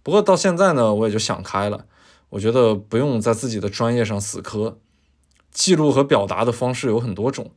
[0.03, 1.86] 不过到现在呢，我也就想开了，
[2.30, 4.78] 我觉得不用在自己的专业上死磕，
[5.58, 7.49] 记录和表达的方式有很多种。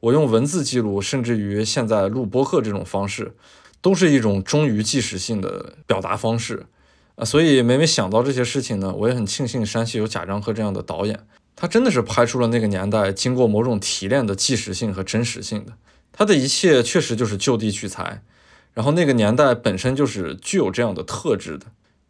[0.00, 3.36] 我用文字记录，甚至于现在录播客这种方式，
[3.80, 6.66] 都是一种忠于纪实性的表达方式
[7.14, 7.24] 啊。
[7.24, 11.24] 所以每每想到这些事情呢，我也很庆幸山西有贾樟柯这样的导演，
[11.54, 15.74] 他真的是拍出了那个年代经过某种提炼的纪实性和真实性的。
[16.10, 18.24] 他的一切确实就是就地取材，
[18.72, 21.66] 然后那个年代本身就是具有这样的特质的。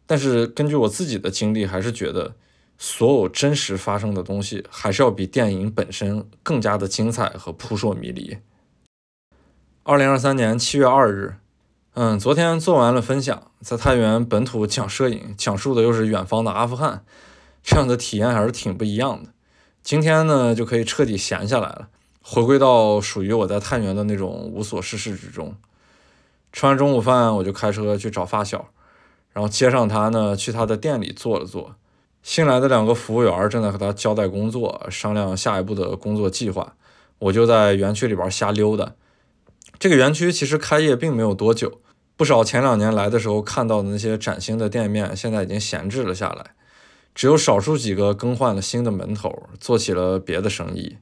[0.07, 2.33] 但是根据我自己的经历，还是觉得。
[2.77, 8.37] 所有真实发生的东西，还是要比电影本身更加的精彩和扑朔迷离。
[9.83, 11.35] 二零二三年七月二日，
[11.93, 17.05] 嗯，昨天做完了分享，在太原本土讲摄影，讲述的又是远方的阿富汗，
[17.63, 19.29] 这样的体验还是挺不一样的。
[19.81, 21.89] 今天呢，就可以彻底闲下来了，
[22.21, 25.55] 回归到属于我在太原的那种无所事事之中。
[26.51, 28.69] 吃完中午饭，我就开车去找发小，
[29.31, 31.75] 然后接上他呢，去他的店里坐了坐。
[32.25, 36.75] 新来的两个服务员正在和他交代工作，商量下一步的工作计划。
[37.19, 38.95] 我就在园区里边瞎溜达。
[39.77, 41.79] 这个园区其实开业并没有多久，
[42.17, 46.55] 不少前两年来的时候看到的那些崭新的店面，现在已经闲置了下来。
[47.13, 50.97] 只有少数几个更换了新的门头，做起了别的生意。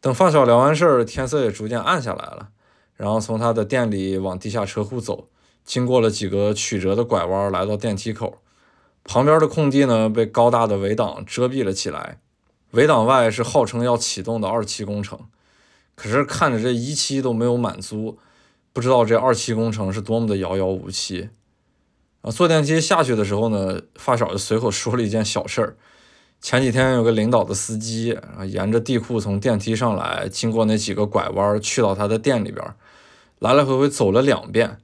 [0.00, 2.50] 等发小聊完事儿，天色也逐渐暗下来了，
[2.94, 5.26] 然后从他的店里往地下车库走，
[5.64, 8.38] 经过了几个曲折的拐弯，来到电梯口。
[9.04, 12.18] 旁边的空地呢，被高大的围挡遮蔽了起来。
[12.70, 15.18] 围挡外是号称要启动的二期工程，
[15.94, 18.18] 可是看着这一期都没有满足，
[18.72, 21.28] 不知道这二期工程是多么的遥遥无期。
[22.22, 25.76] 啊，坐电梯下去的时候呢，发小就随口说了一件小事儿。
[26.40, 32.64] 前几天有个领导的司机啊，沿着地库从电梯上来，经过那几个拐弯，去到他的店里边，
[33.40, 34.78] 来来回回走了两遍。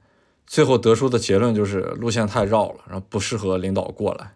[0.49, 4.33] 最后得出的结论就是路线太绕了，然后不适合领导过来。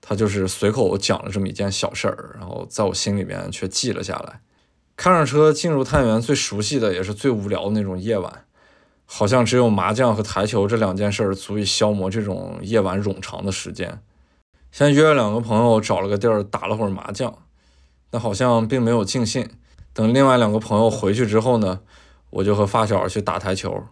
[0.00, 4.40] 他就是随口讲了这么一件小事儿，然后在我心里面却记了下来。
[4.96, 8.46] 开上车进入太原最熟悉的也是最无聊的那种夜晚，
[9.04, 14.00] 好像只有麻将和台球这两件事儿足以消磨这种夜晚冗长的时间。
[14.72, 17.36] 先约了两个朋友找了个地儿打了会儿麻将，
[18.08, 19.46] 但好像并没有尽兴。
[19.92, 21.80] 等另外两个朋友回去之后呢，
[22.30, 23.84] 我就和发小去打台球。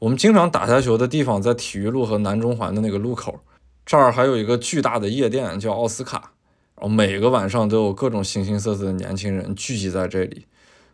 [0.00, 3.40] 我们经常打台球的地方在体育路和南中环的那个路口，
[3.84, 6.32] 这儿还有一个巨大的夜店叫奥斯卡，
[6.76, 10.46] 然后每个晚上都有各种形形色色的年轻人聚集在这里，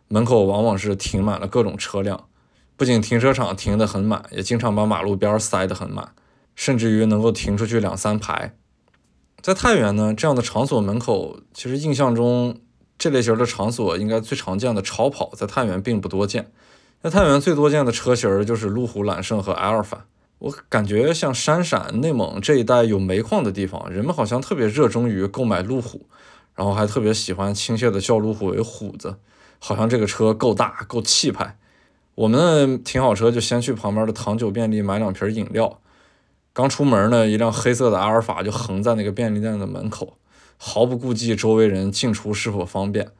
[0.07, 2.25] 门口往往是停满了各种车辆，
[2.75, 6.13] 不仅停车场停得很满，也经常把马路边塞得很满，
[6.55, 8.55] 甚至于能够停出去两三排。
[9.39, 12.57] 在太原呢，这样的场所门口，其实印象中
[12.97, 16.51] 这类型的场所应该最常见的超跑，在太原并不多见。
[17.05, 20.07] 在太原最多见的车型就是路虎揽胜和阿尔法。
[20.39, 26.07] 我感觉像山陕、内蒙这一带有煤矿的地方，人们好像特别热衷于购买路虎，
[26.55, 29.17] 然后还特别喜欢亲切的叫路虎为虎子，
[29.59, 31.59] 好像这个车够大、够气派。
[32.15, 35.79] 我们停好车就先去旁边的糖酒便利买两瓶饮料。
[36.53, 40.17] 刚出门呢，一辆黑色的阿尔法就横在那个便利店的门口，
[40.57, 43.11] 毫不顾忌周围人进出是否方便。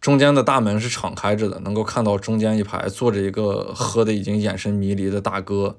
[0.00, 5.76] 中间的大门是敞开着的，能够看到中间一排坐着一个喝的已经眼神迷离的大哥，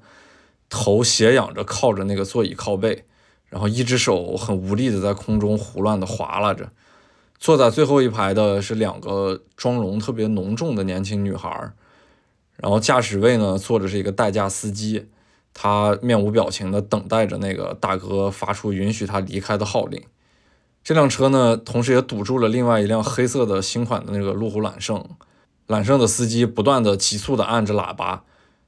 [0.68, 3.04] 头斜仰着靠着那个座椅靠背，
[3.48, 6.70] 然后一只手很无力的在空中胡乱的划拉着。
[7.38, 11.72] 坐在最后一排的是两个妆容特别浓重的年轻女孩，
[12.56, 15.08] 然后驾驶位呢坐着是一个代驾司机，
[15.54, 20.02] 他面无表情的等待着那个大哥发出允许他离开的号令。
[20.82, 25.04] 这辆车呢，同时也堵住了另外一辆黑色的新款的那个路虎揽胜。
[25.66, 28.24] 揽胜的司机不断的急速的按着喇叭，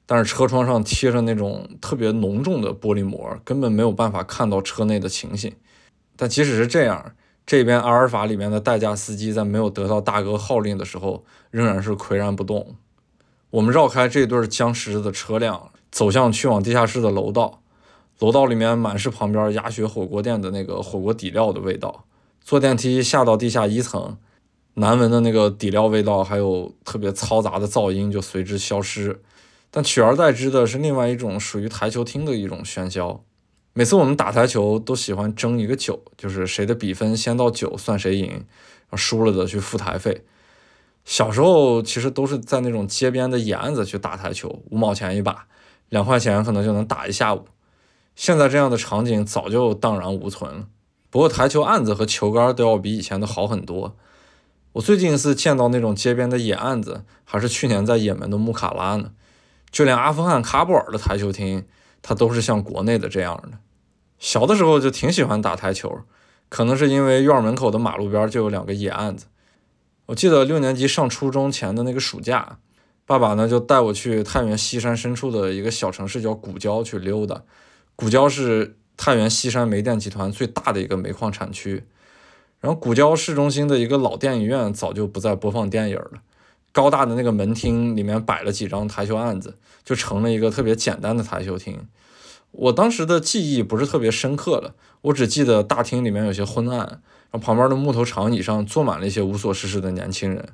[0.06, 5.52] 但是车窗上贴着那种特别浓重的玻璃膜，根本没有办法看到车内的情形。
[6.14, 7.12] 但即使是这样，
[7.44, 12.76] 这边阿尔法里面的代驾司机在没有得到大哥号令的时候，仍然是岿然不动。
[13.50, 17.61] 我们绕开这对僵尸的车辆，走向去往地下室的楼道。
[18.22, 22.04] 楼道里面满是旁边鸭血火锅店的那个火锅底料的味道。
[22.40, 24.16] 坐电梯下到地下一层，
[24.74, 29.20] 难闻的那个底料味道，还有特别嘈杂的噪音就随之消失。
[29.72, 33.24] 但取而代之的是另外一种属于台球厅的一种喧嚣。
[33.72, 38.44] 每次我们打台球都喜欢争一个九，就是谁的比分先到九算谁赢，
[38.94, 40.24] 输了的去付台费。
[41.04, 45.46] 小时候其实都是在那种街边的沿子去打台球，五毛钱一把，
[45.88, 47.46] 两块钱可能就能打一下午。
[48.14, 50.66] 现在这样的场景早就荡然无存了。
[51.10, 53.96] 不过台球案子和球杆都要比以前的好很多。
[54.74, 59.10] 我最近一次见到那种街边的野案子，还是去年在也门的穆卡拉呢。
[59.70, 61.66] 就连阿富汗喀布尔的台球厅，
[62.00, 63.58] 它都是像国内的这样的。
[64.18, 66.00] 小的时候就挺喜欢打台球，
[66.48, 69.26] 可能是因为院门口的马路边就有两个野案子。
[70.06, 72.58] 我记得六年级上初中前的那个暑假，
[73.04, 77.42] 爸爸呢就带我去太原西山深处的一个小城市叫古郊去溜达。
[77.94, 81.84] 古交是太原西山煤电集团最大的一个煤矿产区，
[82.60, 86.22] 然后古交市中心的一个老电影院早就不再播放电影了，
[86.72, 91.86] 高大的那个门厅里面摆了几张台球案子，就成了一个特别简单的台球厅。
[92.50, 97.00] 我当时的记忆不是特别深刻了，我只记得大厅里面有些昏暗，然
[97.32, 100.48] 后旁边的木头长椅上坐满了一些无所事事的年轻人。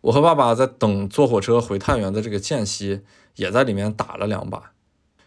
[0.00, 3.00] 我和爸爸在等坐火车回太原的这个间隙，
[3.34, 4.72] 也在里面打了两把。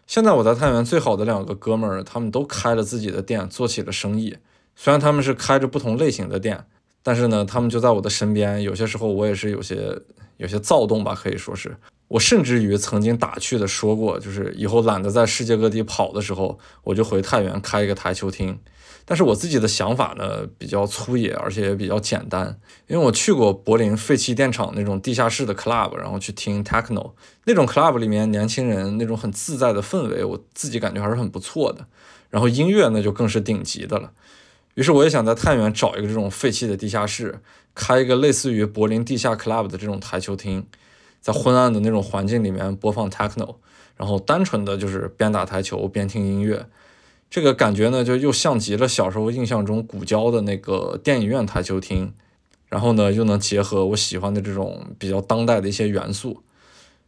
[0.10, 4.36] 现在我在太原最好的两个哥们儿，他们都开了自己的店，做起了生意。
[4.76, 6.66] 虽然他们是开着不同类型的店，
[7.04, 8.64] 但是呢，他们就在我的身边。
[8.64, 9.96] 有些时候我也是有些
[10.38, 11.78] 有些躁动吧，可以说是
[12.10, 18.60] 我甚至于曾经打趣的说过，就是以后懒得在世界各地跑的时候，我就回太原开一个台球厅。
[19.06, 22.60] 但是我自己的想法呢，比较粗野，而且也比较简单。
[22.86, 27.14] 因为我去过柏林废弃电厂那种地下室的 club，然后去听 techno
[27.46, 31.88] 那种 club 里面年轻人那种很自在的氛围，我自己感觉还是很不错的。
[32.30, 34.12] 然后音乐那就更是顶级的了。
[34.76, 37.40] 于是我也想在太原找一个这种废弃的地下室，
[37.74, 40.68] 开一个类似于柏林地下 club 的这种台球厅，
[41.22, 43.56] 在昏暗的那种环境里面播放 techno，
[43.96, 46.66] 然后单纯的就是边打台球边听音乐，
[47.30, 52.14] 这个感觉呢就又像极了小时候印象中古交的那个电影院台球厅，
[52.68, 56.44] 然后呢又能结合我喜欢的这种比较当代的一些元素。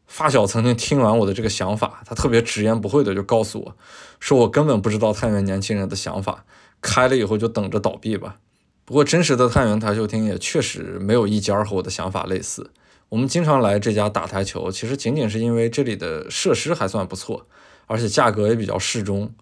[0.08, 3.76] 发小曾经听完我的这个想法，他特别直言不讳的就告诉我，
[4.20, 6.44] 说我根本不知道太原年轻人的想法，
[6.82, 8.36] 开了以后就等着倒闭吧。
[8.84, 12.72] 不过真实的太原台球厅也确实没有一家和我的想法类似。
[13.12, 17.46] 我们经常来这家打台球，其实仅仅是因为这里的设施还算不错，
[17.86, 19.34] 而且价格也比较适中。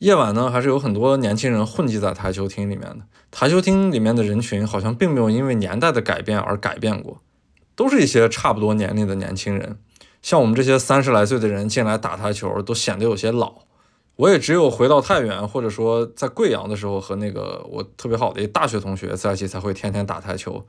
[0.00, 2.98] 夜晚呢，还是有很多年轻人混迹在台球厅里面的。
[3.30, 7.22] 台球厅里面的人群好像并没有因为年代的改变而改变过，
[7.76, 9.78] 都是一些差不多年龄的年轻人。
[10.20, 13.54] 像我们这些三十来岁的人进来打台球，都显得有些老。
[14.16, 20.66] 我也只有回到太原，或者说在贵阳的时候，和那个我特别好的一大学同学在一起，才会天天打台球。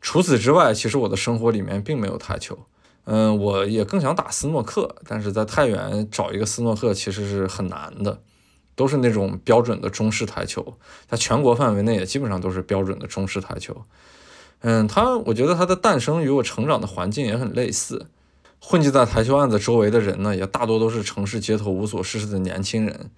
[0.00, 2.58] 除此之外，其实我的生活里面并没有台球。
[3.04, 8.20] 嗯，我也更想打斯诺克，但是在太原找一个斯诺克其实是很难的，
[8.76, 10.74] 都是那种标准的中式台球，
[11.08, 13.84] 在全国范围内也基本上都是标准的中式台球。
[14.60, 18.06] 嗯，它，我觉得它的诞生与我成长的环境也很类似。
[18.60, 23.10] 混迹在台球案子周围的人呢，也大多都是城市街头无所事事的年轻人，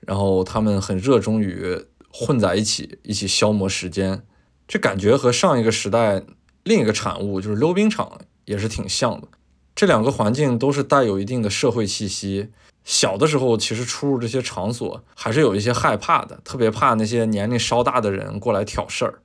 [0.00, 4.22] 然后他们很热衷于混在一起，一起消磨时间。
[4.68, 6.22] 这感觉和上一个时代
[6.62, 9.26] 另一个产物就是溜冰场也是挺像的。
[9.74, 12.50] 这两个环境都是带有一定的社会气息。
[12.84, 19.20] 小的时候，其实出入这些场所还是有一些害怕的，特别怕那些年龄稍大的人过来挑事儿。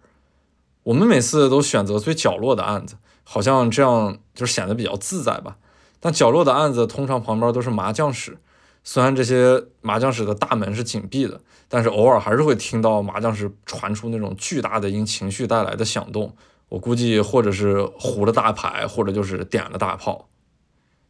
[0.83, 2.95] 我们每次都选择最角落的案子。
[3.25, 5.55] 好像这样就显得比较自在吧。
[6.01, 8.37] 但角落的案子通常旁边都是麻将室，
[8.83, 16.35] 虽然这些麻将室的大门是紧闭的，但是偶尔还是会听到麻将室传出那种巨大的因情绪带来的响动。
[16.69, 20.27] 我估计或者是胡了大牌，或者就是点了大炮。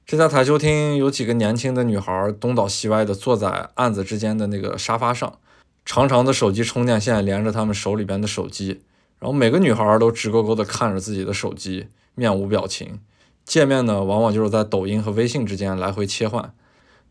[0.06, 5.40] 这家台球厅有几个年轻的女孩东倒西歪的坐在案子之间的那个沙发上，
[5.86, 8.82] 长长的手机充电线连着他们手里边的手机，
[9.20, 11.88] 然后每个女孩都直勾勾的看着自己的手机。
[12.16, 13.00] 面无表情，
[13.44, 16.54] 界面呢往往就是在抖音和微信之间来回切换。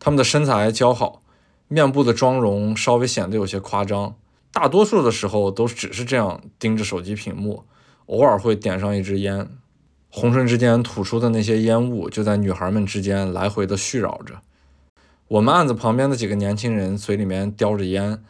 [0.03, 1.21] 他们的身材姣好，
[1.69, 4.15] 面部的妆容稍微显得有些夸张。
[4.51, 7.63] 大多数的时候都只是这样盯着手机屏幕，
[8.07, 9.47] 偶尔会点上一支烟，
[10.09, 14.41] 红唇之间吐出的那些烟雾就在女孩们之间来回的絮扰着。
[15.29, 18.21] 我们案子旁边的几个年轻人嘴里面叼着烟，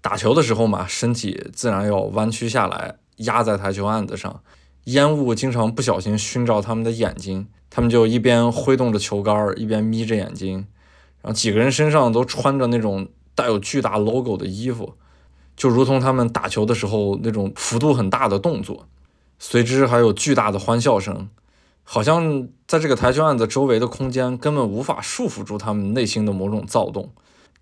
[0.00, 4.42] 打球的时候嘛，身体自然要弯曲下来，压在台球案子上。
[4.84, 10.66] 烟雾经常不小心熏着他们的眼睛，他们就一边挥动着球杆，一边眯着眼睛。
[11.22, 14.94] 然后几个人身上都穿着那种带有巨大 logo 的衣服，
[15.56, 18.86] 就如同他们打球的时候那种幅度很大的动作。
[19.38, 21.28] 随之还有巨大的欢笑声，
[21.82, 27.10] 好像在这个台球案子周围的空间根本无法束缚住他们内心的某种躁动。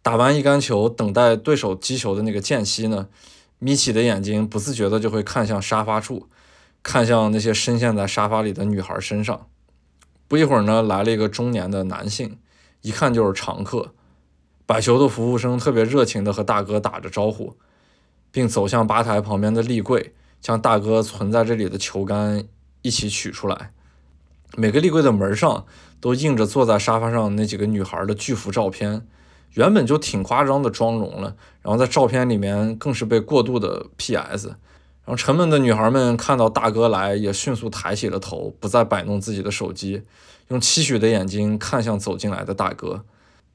[0.02, 3.09] 打完一杆球，等待对手击球的那个间隙呢，
[3.59, 6.28] 眯起的眼睛不自觉的就会看向沙发处。
[6.80, 9.48] 看向那些深陷在沙发里的女孩身上，
[10.28, 12.38] 不一会儿呢，来了一个中年的男性，
[12.83, 13.93] 一看就是常客。
[14.66, 17.57] 摆球的服务生特别热情地和大哥打着招呼，
[18.31, 22.45] 并走向吧台旁边的立柜，将大哥存在这里的球杆
[22.83, 23.72] 一起取出来。
[24.57, 25.66] 每个立柜的门上
[26.01, 29.07] 都印着坐在沙发上那几个女孩的巨幅照片，
[29.55, 34.49] 原本就挺夸张的妆容了，然后在照片里面更是被过度的 PS。
[34.49, 40.03] 然后沉闷的女孩们看到大哥来，也迅速抬起了头，不再摆弄自己的手机，
[40.49, 43.05] 用期许的眼睛看向走进来的大哥。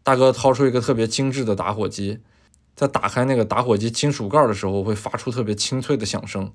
[0.03, 2.19] 大哥掏出一个特别精致的打火机，
[2.75, 6.51] 在打开那个打火机金属盖的时候，会发出特别清脆的响声。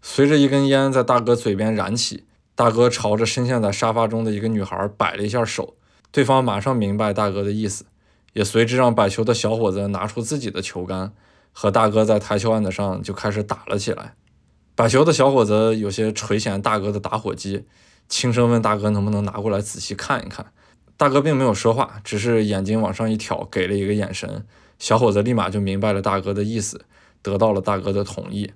[0.00, 2.24] 随着一根烟在大哥嘴边燃起，
[2.54, 5.74] 大哥朝着深陷在沙发中的一个女孩摆了一下手，
[6.12, 7.84] 对方马上明白大哥的意思，
[8.34, 11.12] 也随之让摆球的小伙子拿出自己的球杆，
[11.52, 14.14] 和大哥在台球案子上就开始打了起来。
[14.76, 17.64] 摆球的小伙子有些垂涎大哥的打火机，
[18.08, 20.46] 轻声问大哥能不能拿过来仔细看一看。
[20.96, 24.46] 大哥并没有说话，只是眼睛往上一挑，给了一个眼神。
[24.78, 26.84] 小伙子立马就明白了大哥的意思，
[27.22, 28.52] 得到了大哥的同意。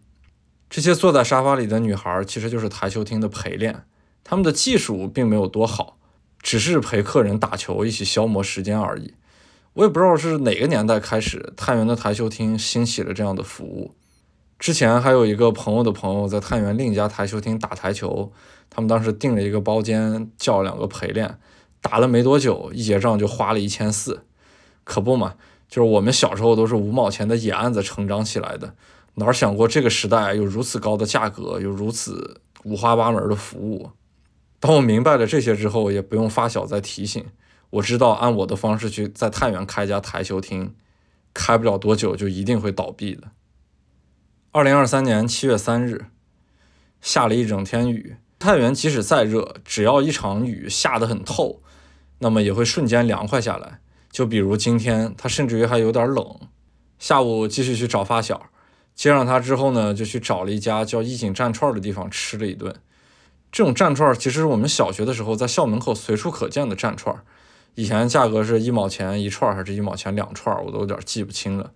[0.71, 3.85] 这些坐在沙发里的女孩其实就是台球厅的陪练，
[4.23, 5.99] 他们的技术并没有多好，
[6.43, 9.15] 只是陪客人打球，一起消磨时间而已。
[9.75, 13.95] 我也不知道是哪个年代开始，太原的台球厅兴起了这样的服务。
[14.59, 18.33] 之前还有一个朋友的朋友在太原另一家台球厅打台球，
[18.71, 21.39] 他们当时订了一个包间，叫两个陪练，
[21.81, 24.25] 打了没多久，一结账就花了一千四，
[24.85, 25.35] 可不嘛，
[25.69, 28.75] 就是我们小时候都是五毛钱的野案子成长起来的，
[29.15, 33.91] 哪想过这个时代有如此高的价格，有如此五花八门的服务？
[34.61, 37.25] 当我明白了这些之后，也不用发小再提醒。
[37.71, 40.75] 我知道按我的方式去在太原开家台球厅，
[41.35, 43.29] 开不了多久就一定会倒闭的。
[44.51, 46.07] 二零二三年七月三日，
[47.01, 48.17] 下了一整天雨。
[48.39, 51.61] 太原即使再热，只要一场雨下得很透，
[52.19, 53.81] 那么也会瞬间凉快下来。
[54.13, 56.39] 就比如今天，它甚至于还有点冷。
[56.99, 58.51] 下午继续去找发小，
[58.95, 62.75] 接上他之后呢，就去找了一家叫一景蘸串的地方吃了一顿。
[63.51, 67.15] 这种蘸串其实是我们小学的时候在校门口随处可见的蘸串。
[67.75, 71.73] 以前价格是一毛钱一串，还是一毛钱两串，我都有点记不清了。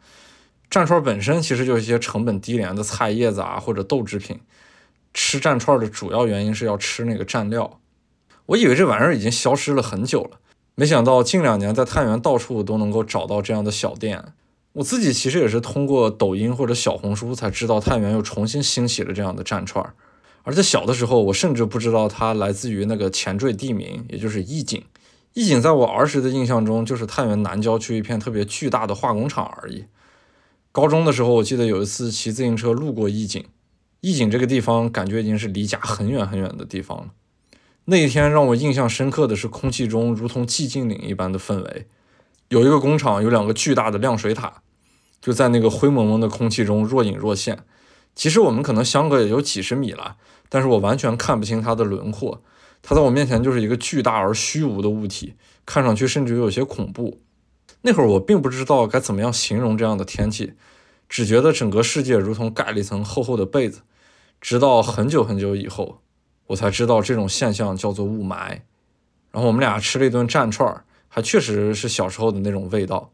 [0.70, 4.40] 蘸串本身其实就是一些成本低廉的菜叶子啊，或者豆制品。
[5.14, 7.80] 吃蘸串的主要原因是要吃那个蘸料。
[8.46, 10.40] 我以为这玩意儿已经消失了很久了，
[10.74, 14.32] 没想到近两年在太原到处都能够找到这样的小店。
[14.74, 19.94] 我自己其实也是通过抖音或者小红书才知道太原又重新兴起了这样的蘸串。
[20.44, 24.82] 而在小的时候，我甚至不知道它来自于那个前缀地名，也就是义井。
[25.34, 29.84] 义井在我儿时的印象中，就是太原南郊区一片特别巨大的化工厂而已。
[30.72, 33.44] 高中的时候，我记得有一次骑自行车路过义井，
[34.02, 37.10] 义井这个地方感觉已经是离家很远很远的地方了。
[37.84, 41.86] 那一天让我印象深刻的是，空气中如同寂静岭一般的氛围。
[42.48, 44.62] 有一个工厂，有两个巨大的亮水塔，
[45.20, 47.60] 就在那个灰蒙蒙的空气中若隐若现。
[48.16, 50.16] 其实我们可能相隔也有几十米了，
[50.48, 52.42] 但是我完全看不清它的轮廓。
[52.82, 55.34] 它在我面前就是一个巨大而虚无的物体，
[55.64, 57.20] 看上去甚至有些恐怖。
[57.82, 60.54] 那会儿我并不知道该怎么样形容这样的天气，
[61.08, 63.82] 只觉得整个世界如同盖了一层厚厚的被子。
[64.42, 66.00] 直到很久很久以后，
[66.48, 68.60] 我才知道这种现象叫做雾霾。
[69.30, 73.12] 然后我们俩吃了一顿蘸串儿，还确实是小时候的那种味道。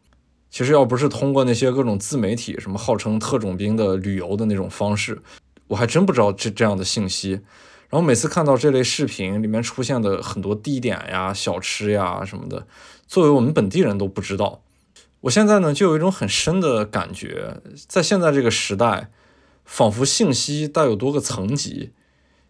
[0.51, 5.20] 其实要不是通过那些各种自媒体，什么号称特种兵的旅游的那种方式，
[5.66, 7.43] 我还真不知道这这样的信息。
[7.91, 12.66] 然后每次看到这类视频里面出现的很多地点呀、小吃呀什么的，
[13.07, 14.62] 作为我们本地人都不知道。
[15.20, 19.11] 我现在呢就有一种很深的感觉，在现在这个时代，
[19.69, 21.91] 仿佛信息带有多个层级：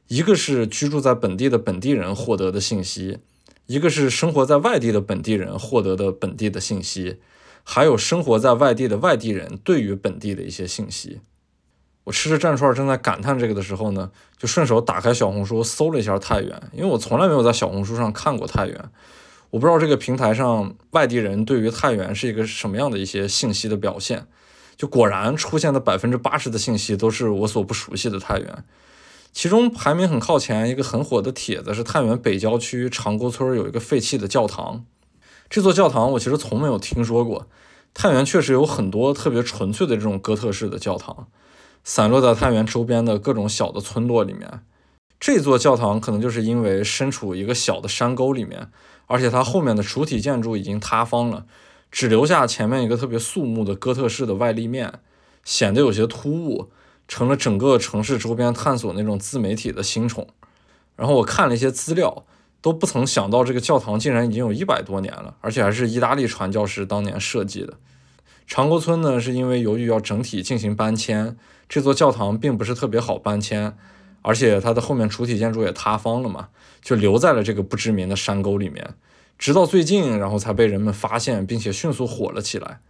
[0.07, 3.19] 一个是居住在本地的本地人获得的信息，
[3.67, 7.17] 一个是生活在外地的本地人获得的本地的信息，
[7.65, 11.19] 还有生活在外地的外地人对于本地的一些信息。
[12.05, 18.91] 我吃着蘸串，正在感叹这个的时候呢，就顺手打开小红书搜了一下太原，因为我从来没有在小红书上看过太原，
[19.51, 24.29] 我不知道这个平台上外地人对于太原是一个什么样的一些信息的表现。
[24.79, 28.65] 就果然出现的百分之八十的信息都是我所不熟悉的太原，
[29.33, 34.87] 其中排名很靠前一个很火的帖子是太原北郊区长沟村有一个废弃的教堂，
[35.51, 37.49] 这座教堂我其实从没有听说过。
[37.93, 41.27] 太原确实有很多特别纯粹的这种哥特式的教堂。
[41.83, 44.61] 散落在太原周边的各种小的村落里面，
[45.19, 48.69] 这座教堂可能就是因为身处一个小的山沟里面，
[49.07, 51.47] 而且它后面的主体建筑已经塌方了，
[51.91, 55.01] 只留下前面一个特别肃穆的哥特式的外立面，
[55.45, 56.71] 显得有些突兀，
[57.07, 60.29] 成了整个城市周边探索那种自媒体的新宠。
[60.97, 62.25] 然后我看了一些资料，
[62.61, 67.75] 都不曾想到这个教堂竟然已经有一百多年了，而且还是意大利传教士当年设计的。
[68.47, 71.37] 长沟村呢，是因为由于要整体进行搬迁，
[71.69, 73.77] 这座教堂并不是特别好搬迁，
[74.23, 76.49] 而且它的后面主体建筑也塌方了嘛，
[76.83, 78.95] 就留在了这个不知名的山沟里面，
[79.39, 82.81] 直到最近，然后才被人们发现，并且迅速火了起来。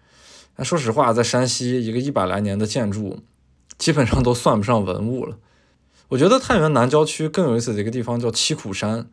[0.57, 3.21] 那说实话，在山西，一个一百来年的建筑，
[3.77, 5.37] 基本上都算不上文物了。
[6.09, 9.11] 我觉得太原南郊区更有意思的一个地方叫七苦山，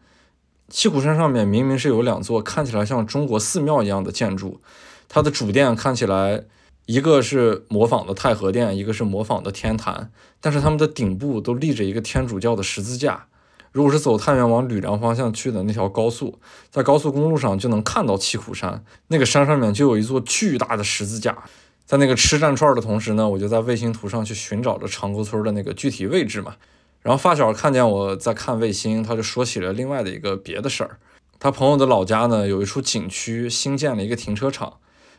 [0.70, 4.62] 七苦山上面明明是有两座看起来像中国寺庙一样的建筑。
[5.10, 6.46] 它的主殿看起来，
[6.86, 10.10] 一个是模仿的太和殿，一个是模仿的天坛，
[10.40, 13.28] 但是它们的顶部都立着一个天主教的十字架。
[13.76, 16.40] 如果是走太原往吕梁方向去的那条高速，
[16.72, 21.38] 在高速公路上就能看到七苦山，那个山上面就有一座巨大的十字架。
[21.86, 26.56] 在那个吃蘸串的同时呢，我就在卫星图上去寻找着长沟村的那个具体位置嘛。
[27.02, 30.98] 然后发小看见我在看卫星，他就说起了另外的一个别的事儿。
[31.38, 34.76] 他朋友的老家呢，有一处景区新建了一个停车场。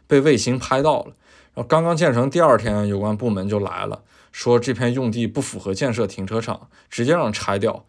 [0.07, 1.13] 被卫星拍到了，
[1.53, 4.01] 然后刚刚建成第二天，有关部门就来了，
[4.33, 7.85] 说这片用地不符合建设停车场，直接让拆掉。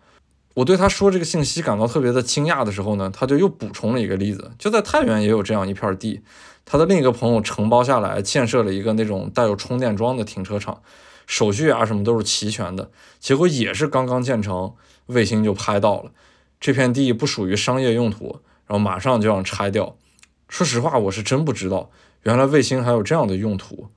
[0.58, 6.22] 我对他说这个信息感到特别的惊讶的时候呢，他就又补充了一个例子，就在太原也有这样一片地，
[6.66, 10.82] 他的另一个朋友承包下来建设了一个那种带有充电桩的停车场，
[11.28, 12.90] 手续啊什么都是齐全的，
[13.20, 14.74] 结果也是刚刚建成，
[15.06, 16.12] 卫星就拍到了，
[16.60, 19.96] 这片地不属于商业用途，然后马上就让拆掉。
[20.50, 21.92] 说实话，我是真不知道。
[22.24, 23.90] 原来卫星还有这样的用途，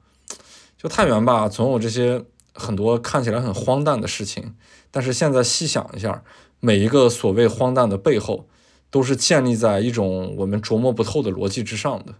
[0.77, 4.55] 就太原吧，总有这些很多看起来很荒诞的事情，
[4.91, 6.23] 但是现在细想一下，
[6.61, 8.47] 每一个所谓荒诞的背后，
[8.91, 12.15] 都是建立在一种我们琢磨不透的逻辑之上的。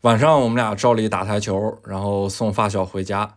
[0.00, 3.36] 晚上我们俩照例打台球，然后送发小回家。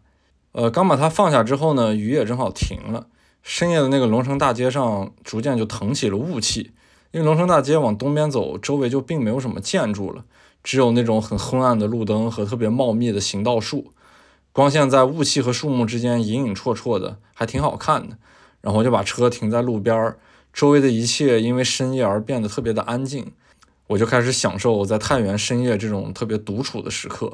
[0.54, 3.08] 呃，刚把他放下之后呢，雨也正好停了。
[3.44, 6.72] 深夜的那个龙城大街上，逐渐就腾起了雾气。
[7.12, 10.26] 因为龙城大街往东边走，周围就并没有什么建筑了，
[10.64, 13.94] 只有那种很昏暗的路灯和特别茂密的行道树。
[14.52, 18.18] 光线在雾气和树木之间隐隐绰绰的，还挺好看的。
[18.66, 20.18] 然后我就把车停在路边儿，
[20.52, 23.32] 周围的一切因为深夜而变得特别的安静。
[23.86, 27.34] 我就开始享受在太原深夜这种特别独处的时刻。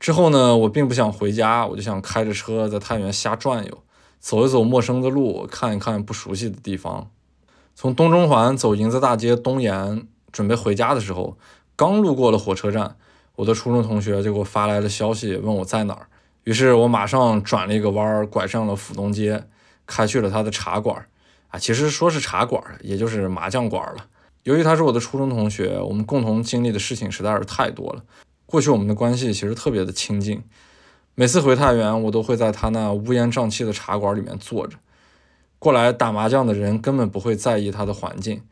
[0.00, 3.82] 之后呢，我并不想回家，我就想开着车在太原瞎转悠，
[4.18, 7.10] 走一走陌生的路，看一看不熟悉的地方。
[7.74, 11.36] 从东中环走银子大街东沿，准备回家的时候，
[11.76, 12.96] 刚路过了火车站，
[13.36, 16.06] 我的初中同学就给我发来了消息，问我在哪儿。
[16.44, 19.44] 于是我马上转了一个弯儿，拐上了府东街，
[19.86, 21.06] 开去了他的茶馆。
[21.48, 24.06] 啊，其实说是茶馆，也就是麻将馆了。
[24.42, 28.02] 由于他是我的初中同学，我们共同经历的事情实在是太多了。
[28.46, 30.42] 过去我们的关系其实特别的亲近，
[31.14, 34.76] 每次回太原，我都会在他那乌烟瘴气的茶馆里面坐着。
[35.58, 38.42] 过来打麻将的人根本不会在意他的环境，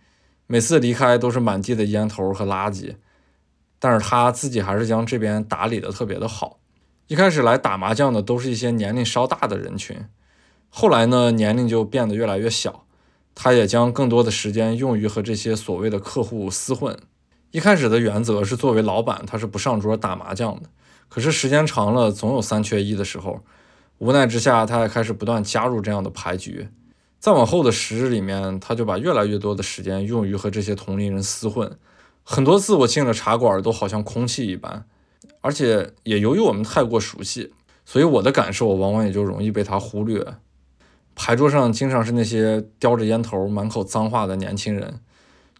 [0.46, 2.94] 每次离开都是满地的烟头和垃圾，
[3.78, 6.58] 但是他自己还是将这边打理的特别的好。
[7.08, 10.06] 一开始来打麻将的都是一些年龄稍大的人群，
[10.74, 12.84] 后来呢，年龄就变得越来越小。
[13.34, 16.98] 他也将更多的时间用于和这些所谓的客户厮混。
[17.50, 20.70] 一开始的原则是，作为老板，他是不上桌打麻将的。
[21.10, 23.40] 可是时间长了，总有三缺一的时候。
[23.98, 26.68] 无奈之下，他也开始不断加入这样的牌局。
[27.20, 31.78] 再往后的时日里面，他就把越来越多的时间用于和这些同龄人厮混。
[32.24, 34.86] 很多次我进了茶馆，都好像空气一般。
[35.42, 37.52] 而且也由于我们太过熟悉，
[37.84, 40.34] 所以我的感受往往也就容易被他忽略。
[41.14, 45.00] 牌桌上经常是那些叼着烟头、满口脏话的年轻人，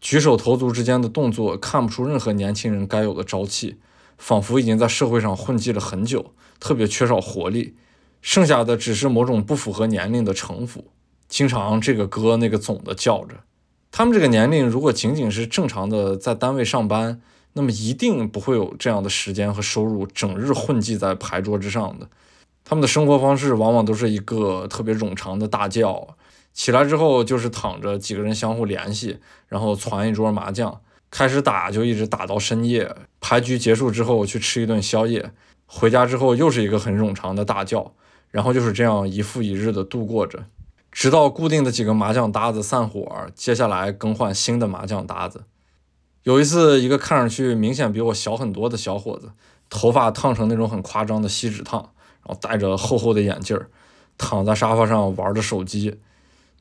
[0.00, 3.76] 举手投足之间的动作看不出任何年轻人该有的朝气，
[4.16, 7.74] 仿佛已经在社会上混迹了很久，特别缺少活力。
[8.20, 10.86] 剩下的只是某种不符合年龄的城府，
[11.28, 13.40] 经常这个哥那个总的叫着。
[13.90, 17.20] 他们这个年龄，如果仅仅是正常的在单位上班，
[17.52, 22.08] 那么一定不会有这样的时间和收入，整日混迹在牌桌之上的。
[22.64, 26.14] 他们的生活方式往往都是一个特别冗长的大觉，
[26.52, 32.94] 起来之后就是躺着，几个人相互联系，然后攒一桌麻将，开始打就一直打到深夜。
[33.20, 35.32] 牌局结束之后去吃一顿宵夜，
[35.66, 37.92] 回家之后又是一个很冗长的大觉，
[38.30, 40.44] 然后就是这样一复一日的度过着，
[40.90, 45.44] 直到固定的几个麻将搭子散伙，接下来更换新的麻将搭子。
[46.22, 49.32] 有一次，一个看上去明显比我小很多的小伙子，
[49.68, 51.92] 头发烫成那种很夸张的锡纸烫。
[52.24, 53.58] 然后戴着厚厚的眼镜，
[54.16, 55.98] 躺在沙发上玩着手机，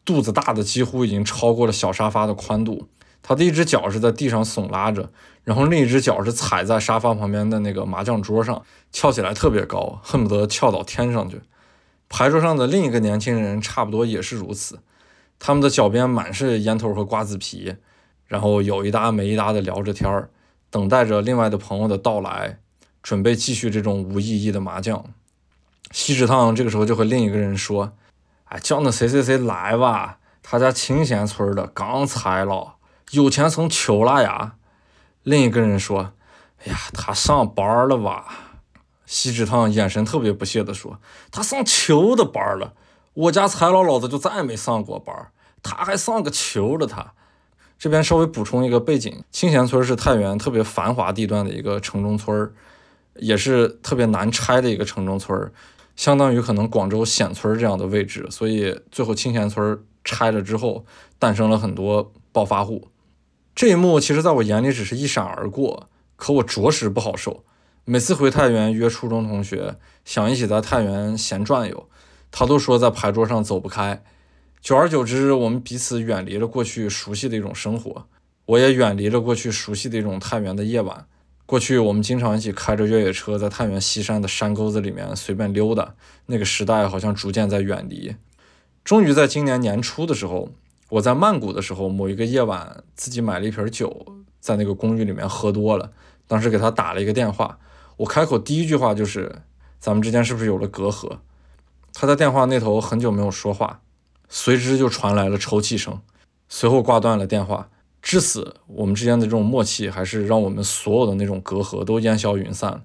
[0.03, 2.87] 肚子大的几乎已经超过了小沙发的宽度。
[3.23, 5.11] 他的一只脚是在地上耸拉着，
[5.43, 11.39] 然后另一只脚是踩在沙发旁边的那个麻将桌上，翘起来特别高，恨不得翘到天上去。
[12.09, 14.79] 牌桌上的另一个年轻人差不多也是如此，
[15.37, 17.75] 他们的脚边满是烟头和瓜子皮，
[18.25, 20.31] 然后有一搭没一搭的聊着天儿，
[20.71, 22.57] 等待着另外的朋友的到来，
[23.03, 25.05] 准备继续这种无意义的麻将。
[25.91, 27.91] 锡纸烫这个时候就和另一个人说
[28.45, 32.75] ：“哎，叫那谁谁谁来吧，他家清闲村的刚拆了，
[33.11, 34.53] 有钱成球了呀。”
[35.23, 36.13] 另一个人说
[36.65, 38.25] ：“哎呀，他上班了吧？”
[39.05, 40.99] 锡纸烫眼神特别不屑地说
[41.31, 42.73] ：“他上球的班了，
[43.13, 45.13] 我家财老老子就再也没上过班，
[45.61, 47.13] 他还上个球的他。”
[47.77, 52.53] 这边稍微补充一个背景：清闲村是太原特别繁华地段的一个城中村，
[53.15, 55.51] 也是特别难拆的一个城中村。
[56.01, 60.83] 相当于可能广州冼村这样的位置，所以最后清闲村拆了之后，
[61.19, 62.87] 诞生了很多暴发户。
[63.53, 67.43] 这一幕其实在我眼里只是一闪而过，可我着实不好受。
[67.85, 71.87] 每次回太原约初中同学，想一起在太原闲转悠，
[72.31, 74.03] 他都说在牌桌上走不开。
[74.59, 78.07] 久而久之，我们彼此远离了过去熟悉的一种生活，
[78.47, 81.05] 我也远离了过去熟悉的一种太原的夜晚。
[81.51, 85.95] 过去我们经常一起开着越野车在太原西山的山沟子里面随便溜达，
[86.27, 88.15] 那个时代好像逐渐在远离。
[88.85, 90.53] 终于在今年年初的时候，
[90.87, 94.05] 我在曼谷的时候，某一个夜晚自己买了一瓶酒，
[94.39, 95.91] 在那个公寓里面喝多了。
[96.25, 97.59] 当时给他打了一个电话，
[97.97, 99.41] 我开口第一句话就是
[99.77, 101.17] ：“咱们之间是不是有了隔阂？”
[101.91, 103.81] 他在电话那头很久没有说话，
[104.29, 105.99] 随之就传来了抽泣声，
[106.47, 107.67] 随后挂断了电话。
[108.01, 112.83] 至此，我们之间的这种默契，还是让我们所有的那种隔阂都烟消云散。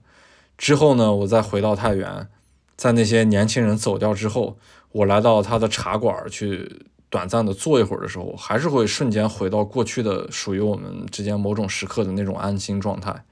[0.59, 2.29] 之后呢，我再回到太原，
[2.77, 4.59] 在那些年轻人走掉之后，
[4.93, 13.25] 我来到他的茶馆去短暂的坐一会儿的时候，还是会瞬间回到过去的属于我们之间某种时刻的那种安心状态。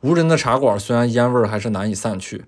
[0.00, 2.46] 无人的茶馆虽然烟味还是难以散去，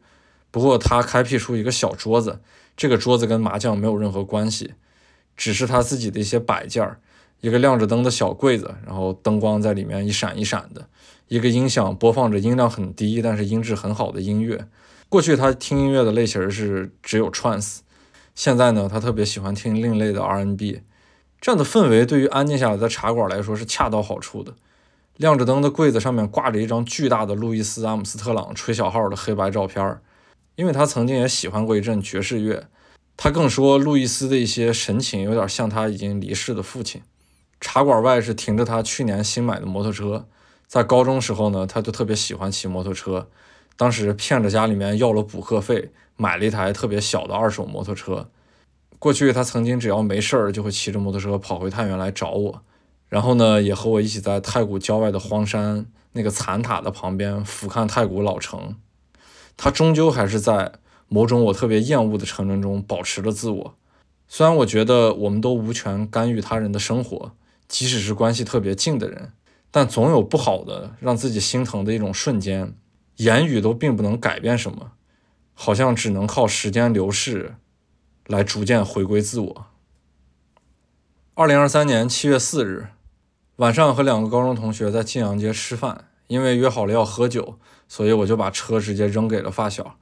[0.51, 2.41] 不过他开辟出一个小桌子，
[2.75, 4.73] 这个桌子跟麻将没有任何关系，
[5.37, 6.99] 只是他自己的一些摆件儿。
[7.43, 10.86] 一个亮着灯的小柜子，然后灯光在里面一闪一闪的。
[11.26, 14.68] 一个音响播放着音量很低，但是音质很好的音乐。
[15.09, 17.78] 过去他听音乐的类型是只有 trance，
[18.36, 20.82] 现在呢，他特别喜欢听另类的 R&B。
[21.40, 24.55] 这样的氛围对于安静下来的茶馆来说是恰到好处的。
[25.16, 30.01] 亮着灯的柜子上面挂着一张巨大的路易斯·阿姆斯特朗吹小号的黑白照片儿，
[30.55, 32.68] 因为他曾经也喜欢过一阵爵士乐。
[33.16, 37.03] 他更说，路易斯的一些神情有点像他已经离世的父亲。
[37.62, 40.26] 茶馆外是停着他去年新买的摩托车，
[40.66, 43.28] 在高中时候呢，他就特别喜欢骑摩托车，
[43.76, 48.28] 当时骗着家里面要了补课费，买了一台特别小的二手摩托车。
[48.98, 52.62] 过去他曾经只要没事儿就会骑着摩托车跑回太原来找我，
[53.08, 58.74] 然后呢也和我一起在太谷郊外的荒山那个残塔的旁边俯瞰太谷老城。
[59.56, 60.72] 他终究还是在
[61.06, 63.74] 某种我特别厌恶的沉沦中保持了自我，
[64.26, 67.32] 虽然我觉得我们都无权干预他人的生活。
[67.73, 69.33] 即使是关系特别近的人，
[69.70, 72.77] 但总有不好的让自己心疼的一种瞬间，
[73.16, 74.93] 言语都并不能改变什么，
[75.55, 77.55] 好像只能靠时间流逝
[78.27, 79.66] 来逐渐回归自我。
[81.33, 82.89] 二零二三年七月四日
[83.57, 87.59] 晚上，和两个高中同学在晋阳街吃饭，因为约好了要喝酒，
[87.89, 89.97] 所以我就把车直接扔给了发小。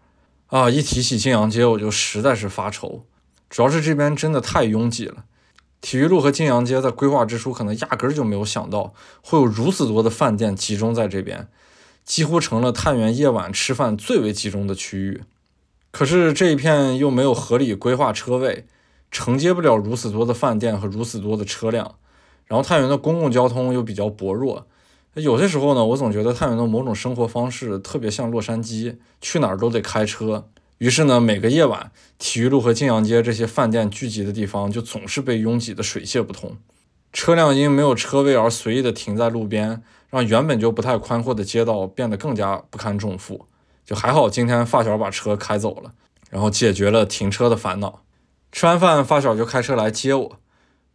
[0.48, 3.06] 啊，一提起晋阳街，我就实在是发愁，
[3.48, 5.26] 主要是这边真的太拥挤了。
[5.80, 11.48] 体育路和晋阳街在规划之初，可能压根儿就没有想到会有如此多的饭店集中在这边，
[12.04, 15.22] 几乎成了太原夜晚吃饭最为集中的区域。
[15.90, 18.66] 可是这一片又没有合理规划车位，
[19.10, 21.96] 承接不了如此多的饭店和如此多的车辆。
[22.46, 24.66] 然后太原的公共交通又比较薄弱，
[25.14, 30.48] 有些时候呢，我总觉得太原的某种生活方式特别像洛杉矶，去哪儿都得开车。
[30.80, 36.56] 于是呢，每个夜晚，体育路和晋阳街这些饭店聚集的地方就总是被拥挤得水泄不通，
[37.12, 43.44] 车辆因没有车位而随意的停在路边，让原本就不太宽阔的街道变得更加不堪重负。
[43.84, 45.92] 就还好，今天发小把车开走了，
[46.30, 48.00] 然后解决了停车的烦恼。
[48.50, 50.40] 吃完饭，发小就开车来接我。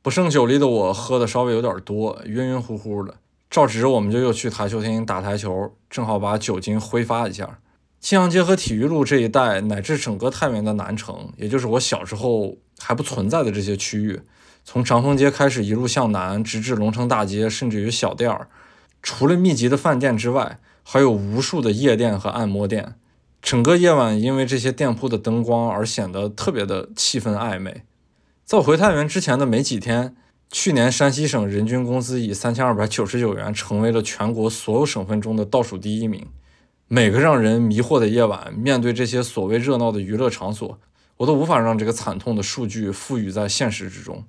[0.01, 3.13] 不胜酒力的我，喝的稍微有点多，晕晕乎乎的。
[3.51, 7.59] 照直，我们就又去台球厅打台球，正好把酒精挥发一下。
[8.05, 14.21] 庆阳街和体育路这一带，乃至整个太原的南城，也就是我小时候还不存在的这些区域，
[14.63, 18.47] 从长风街开始一路向南，直至龙城大街，甚至于小店儿，
[19.01, 22.93] 除了密集的饭店之外，还有无数的夜店和按摩店。
[23.41, 27.81] 整个夜晚因为这些店铺的灯光而显得特别的气氛暧昧。
[28.45, 30.15] 在我回太原之前的没几天，
[30.51, 36.27] 去年山西省人均工资以三千二百九十九元成为了全国所有省份中的倒数第一名。
[36.87, 40.79] 每个让人迷惑的夜晚，面对这些所谓热闹的娱乐场所，
[41.17, 44.23] 我都无法让这个惨痛的数据赋予在现实之中。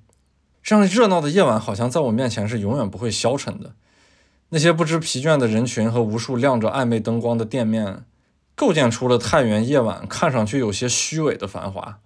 [0.63, 3.75] 这样热闹的夜晚，好像在我面前是永远不会消沉的。
[4.49, 8.05] 那些不知疲倦的人群和无数亮着暧昧灯光的店面，
[8.55, 11.99] 构建出了太原夜晚看上去有些虚伪的繁华。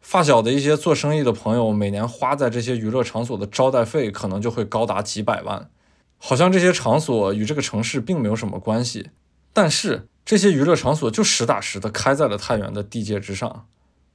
[0.00, 5.68] 发小的一些做生意的朋友，每年花在这些娱乐场所的招待费，可能就会高达几百万。
[6.16, 9.10] 好像这些场所与这个城市并没有什么关系。
[9.58, 13.66] 但是这些娱乐场所就实打实的开在了太原的地界之上。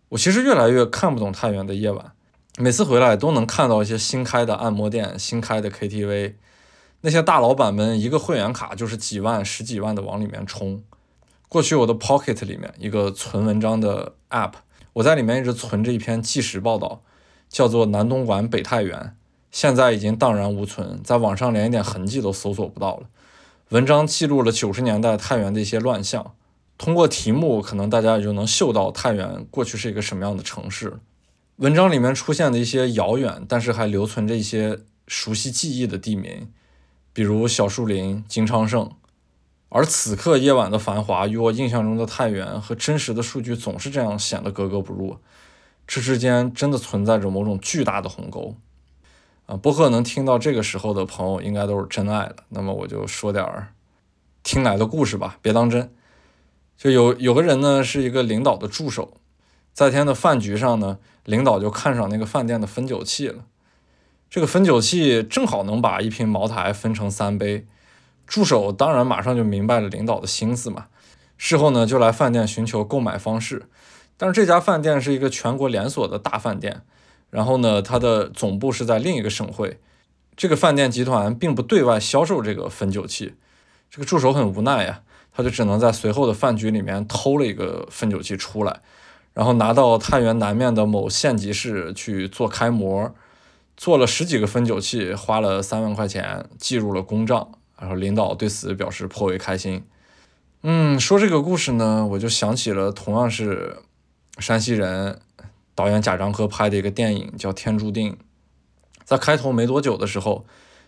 [0.08, 2.14] 我其实越来越看不懂太原的夜晚，
[2.58, 6.36] 每次回来都能看到一些新开的按摩店、新开的 KTV，
[7.02, 10.82] 那些大老板们一个会员卡就是几万、十几万的往里面充。
[11.50, 14.54] 过去我的 Pocket 里面一个存文章的 App，
[14.94, 17.02] 我在里面一直存着一篇纪实报道，
[17.50, 18.98] 叫做《南东莞北太原》，
[19.52, 23.08] 现在已经荡然无存，在网上连一点痕迹都搜索不到了。
[23.74, 26.36] 文章记录了九十年代太原的一些乱象，
[26.78, 31.00] 通过题目，可能大家也就能嗅到太原过去是一个什么样的城市。
[31.56, 36.52] 文章里面出现的一些遥远，但是还留存着一些熟悉记忆的地名，
[37.14, 38.92] 比如小树林、金昌盛。
[39.70, 45.18] 而此刻夜晚的繁华，与我印象中的太原和真实的数据总是这样显得格格不入。
[45.88, 48.56] 这之间真的存在着某种巨大的鸿沟。
[49.46, 52.36] 啊，播客能听到这个时候的朋友应该都是真爱了。
[52.50, 53.74] 那么我就说点儿
[54.42, 55.94] 听来的故事吧，别当真。
[56.78, 59.18] 就有有个人呢，是一个领导的助手，
[59.74, 63.46] 在天的饭局上呢，领导就看上那个饭店的分酒器了。
[64.30, 67.68] 这个分酒器正好能把一瓶茅台分成三杯。
[68.26, 70.88] 助手当然马上就明白了领导的心思嘛，
[71.38, 73.68] 事后呢就来饭店寻求购买方式。
[74.16, 76.82] 但是这家饭店是一个全国连锁的大饭店，
[77.34, 79.80] 然后呢，它的总部是在另一个省会。
[80.38, 83.34] 这个饭店集团并不对外销售这个汾酒器，
[83.90, 88.82] 这个助手很无奈呀，他就只能在随后的饭局里面偷了一个汾酒器出来，
[89.34, 93.16] 然后拿到太原南面的某县级市去做开模，
[93.76, 99.84] 做了十几个汾酒器，花了三万块钱，记入了公账，然后领导对此表示颇为开心。
[100.62, 103.78] 嗯，说这个故事呢，我就想起了同样是
[104.38, 105.20] 山西人
[105.76, 108.12] 导演贾樟柯拍的一个电影，叫《天注定》。
[109.04, 110.46] 在开头没多久的时候，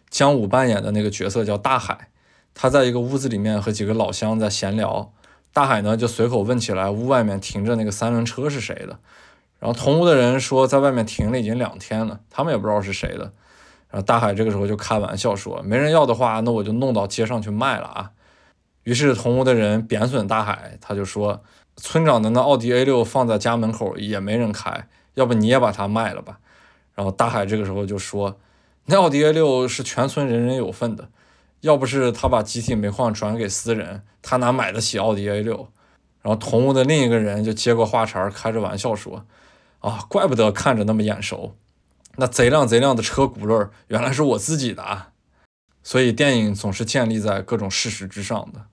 [0.10, 2.10] 姜武扮演的那个角色叫大海，
[2.54, 5.12] 他在一个屋子里面和几个老乡在闲聊，
[5.52, 9.00] 大海呢就随口问起来屋外面停着那个三轮车是谁的，
[9.60, 13.34] 然后同屋的人说在外面停了已经两天了，他们也不知道是谁的，
[13.90, 18.12] 然后大海这个时候就开玩笑说，没人要的话，那我就弄到街上去卖了啊。
[18.84, 21.42] 于是同屋的人贬损大海，他就说
[21.76, 26.40] 村长的那奥迪 A 六放在家门口也没人开，要不你也把它卖了吧。
[26.94, 28.40] 然后大海这个时候就说
[28.88, 31.10] ：“那奥迪 A 六是全村人人有份的，
[31.60, 35.68] 要不是他把集体煤矿转给私人，他哪买得起奥迪 A 六？”
[36.24, 39.26] 然后同屋的另一个人就接过话茬，开着玩笑说
[39.80, 41.56] ：“啊，怪不得看着那么眼熟，
[42.16, 45.10] 那贼亮贼亮的车轱辘原来是我自己的啊！”
[45.84, 48.66] 所以电影总是建立在各种事实之上的。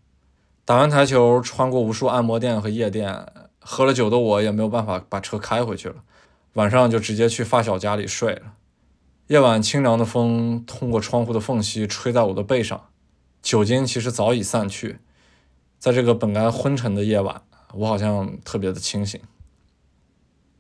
[0.64, 3.26] 打完台球，穿过无数按摩店和夜店，
[3.58, 5.96] 喝了酒的我也没有办法把车开回去了。
[6.52, 8.54] 晚上就直接去发小家里睡了。
[9.26, 12.88] 夜晚清凉的风通过窗户的缝隙吹在我的背上，
[13.42, 14.98] 酒精其实早已散去。
[15.80, 17.42] 在这个本该昏沉的夜晚，
[17.74, 19.20] 我好像特别的清醒。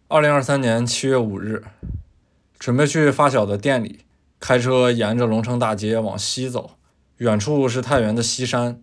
[0.08, 1.62] 二零二三年七月五日，
[2.58, 4.00] 准备去发小的店里，
[4.40, 6.72] 开车沿着龙城大街往西走，
[7.18, 8.82] 远处是太原的西山。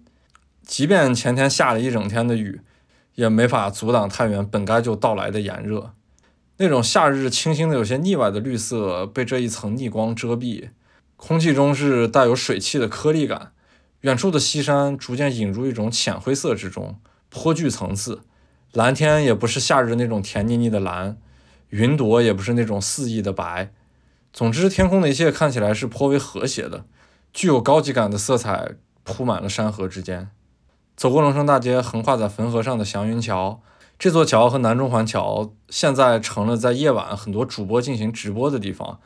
[0.70, 2.62] 即便前天下了一整天的雨，
[3.16, 5.94] 也没法阻挡太原本该就到来的炎热。
[6.58, 10.70] 那种夏日清新的、有些腻歪的绿色被这一层逆光遮蔽，
[11.16, 13.52] 空气中是带有水汽的颗粒感。
[14.02, 17.00] 远处的西山逐渐引入一种浅灰色之中，
[17.30, 18.22] 颇具层次。
[18.72, 21.18] 蓝天也不是夏日那种甜腻腻的蓝，
[21.70, 23.74] 云朵也不是那种肆意的白。
[24.32, 26.86] 总之，天空的一切看起来是颇为和谐的，
[27.34, 30.30] 具有高级感的色彩铺满了山河之间。
[31.00, 33.62] 走过龙城大街，横跨在汾河上的祥云桥。
[33.98, 39.00] 这座桥和南中环桥现在成了在夜晚很多主播进行直播的地方。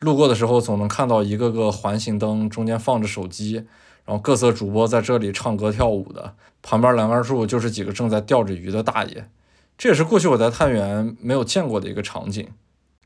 [0.00, 3.64] 路过的时候，总能看到一个个环形灯中间放着手机，
[4.04, 6.34] 然后各色主播在这里唱歌跳舞的。
[6.60, 9.30] 旁边栏杆处就是几个正在钓着鱼的大爷。
[9.78, 12.46] 这也是过去我在太原没有见过的一个场景。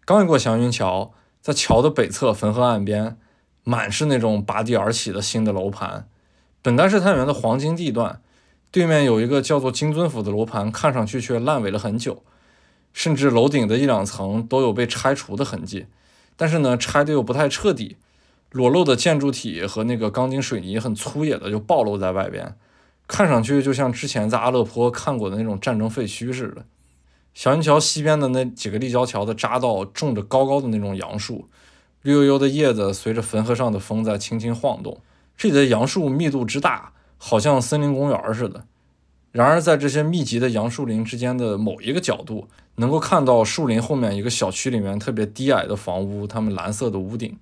[0.05, 3.17] 刚一过祥云桥，在桥的北侧汾河岸边，
[3.63, 6.09] 满是那种拔地而起的新的楼盘，
[6.61, 8.21] 本该是太原的黄金地段。
[8.73, 12.23] 对面有一个叫做金尊府的楼盘，看上去却烂尾了很久，
[12.95, 15.85] 甚至楼顶的一两层都有被拆除的痕迹。
[16.37, 17.99] 但是呢，拆的又不太彻底，
[18.51, 22.57] 裸露的建筑体和那个钢筋水泥很粗野的就暴露在外边，
[23.07, 26.65] 看上去就像之前在阿勒颇看过的那种战争废墟似的。
[27.35, 31.47] 小云桥西边的那几个立交桥的匝道种着高高的那种杨树，
[32.01, 35.03] 绿油油的叶子随着汾河上的风在轻轻晃动。
[35.37, 36.95] 这里的杨树密度之大。
[37.25, 38.65] 好像森林公园似的。
[39.31, 47.39] 然而，在这些密集的杨树林之间的某一个角度，能够看到树林后面一个小区里面特别低矮的房屋，它们蓝色的屋顶，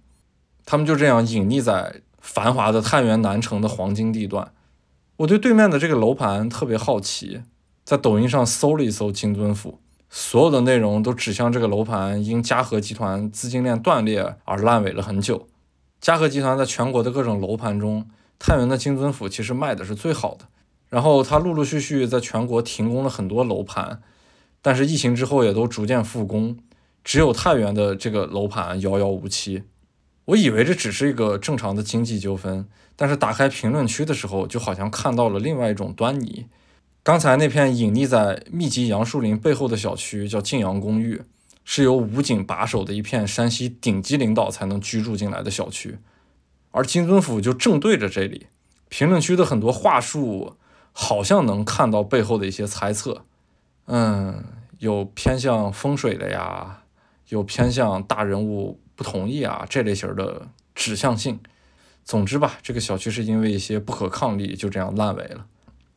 [0.67, 4.53] 它们就这样隐匿在繁华的太原南城的黄金地段。
[5.17, 7.41] 我对对面的这个楼盘特别好奇，
[7.83, 9.81] 在抖音上搜了一搜金尊府，
[10.11, 15.49] 所有的内容都指向这个楼盘因嘉禾集团资金链断裂而烂尾了很久。
[16.03, 18.07] 嘉禾集团在全国的各种楼盘中。
[18.41, 20.47] 太原的金尊府其实卖的是最好的，
[20.89, 24.01] 然后它陆陆续续在全国停工了很多楼盘，
[24.63, 26.57] 但是疫情之后也都逐渐复工，
[27.05, 29.65] 只有太原的这个楼盘遥遥无期。
[30.25, 36.47] 我以为这只是一个正常的经济纠纷，但是打开评论区的时候，就好像看到了另外一种端倪。
[37.03, 41.21] 刚才那片隐匿在密集杨树林背后的小区叫晋阳公寓，
[41.65, 45.99] 是由武警把守的一片山西顶级领导才能居住进来的小区。
[46.73, 48.47] 而金尊府就正对着这里，
[48.89, 50.57] 评论区的很多话术
[50.93, 53.25] 好像能看到背后的一些猜测，
[53.87, 54.45] 嗯，
[54.79, 56.83] 有偏向风水的呀，
[57.29, 61.41] 有偏向大人物不同意啊这类型的指向性。
[62.05, 65.47] 总之吧，这个小区是因为一些不可抗力就这样烂尾了。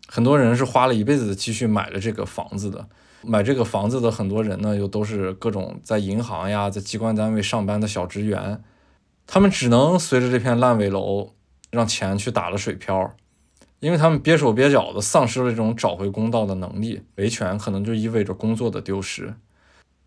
[0.08, 2.88] 很多人是花了一辈子的积蓄买了这个房子的，
[3.24, 8.62] 买这个房子的很多人呢，又都是各种在银行呀、在机关单位上班的小职员。
[9.26, 11.34] 他们只能随着这片烂尾楼，
[11.72, 13.16] 让钱去打了水漂，
[13.80, 19.36] 因为他们憋手憋脚的，丧失了这种找回公道的能力，维权可能就意味着工作的丢失。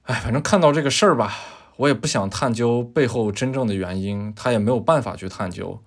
[0.03, 1.35] 哎，反正看到这个事儿吧，
[1.77, 5.83] 我也不想探究背后真正的原因，他也没有办法去探究。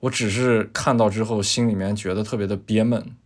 [0.00, 3.16] 我只是看到之后，心里面觉得特别的憋闷。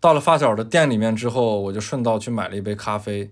[0.00, 3.30] 到了发小的店里面之后，我就顺道去买了一杯咖啡。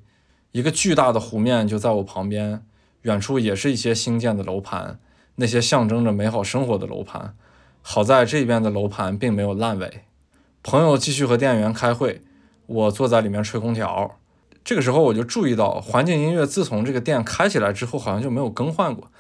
[0.53, 2.63] 一个巨大的湖面就在我旁边，
[3.03, 5.01] 远处也是一些新建的楼盘，
[5.41, 7.35] 那些象征着美好生活的楼盘。
[7.83, 10.03] 好在这边的楼盘并没有烂尾。
[10.63, 12.23] 朋友继续和店员开会，
[12.67, 14.19] 我坐在里面吹空调。
[14.65, 19.11] 这个时候我就注意到，环境音乐自从这个店开起来之后，好像就没有更换过。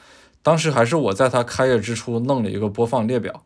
[0.42, 3.44] 当时还是我在它开业之初弄了一个播放列表，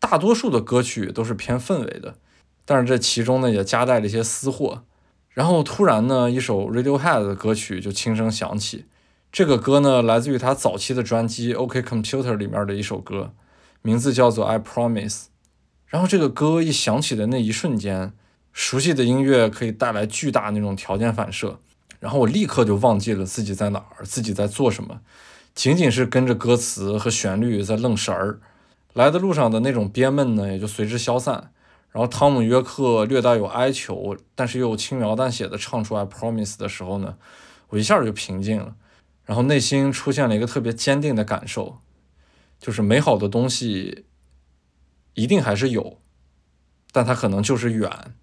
[0.00, 2.16] 大多数的歌曲都是偏氛围的，
[2.64, 4.82] 但是这其中呢也夹带了一些私货。
[5.30, 8.86] 然后突然呢，一首 Radiohead 的歌曲就轻声响起。
[9.30, 13.32] 这个歌呢来自于他早期的专辑《OK Computer》里面的一首歌。
[13.80, 15.26] 名字叫做 I Promise，
[15.86, 18.12] 然后这个歌一响起的那一瞬间，
[18.52, 21.60] 熟悉的音乐可以带来巨大那种条件反射，
[22.00, 25.00] 然后我立刻就忘记了自己在哪儿，自己在做什么，
[25.54, 28.40] 仅仅是跟着歌词和旋律在愣神儿。
[28.94, 31.52] 来的路上的那种憋闷呢，也就随之消散。
[31.92, 37.16] 然后汤姆约克略带有哀求，但是又轻描淡写的唱出 I Promise 的时候呢，
[37.68, 38.74] 我一下就平静了，
[39.28, 41.82] 然后内心出现了一个特别坚定的感受。
[42.58, 44.06] 就是美好的东西，
[45.12, 45.98] 一定还是有，
[46.90, 48.14] 但它可能就是远。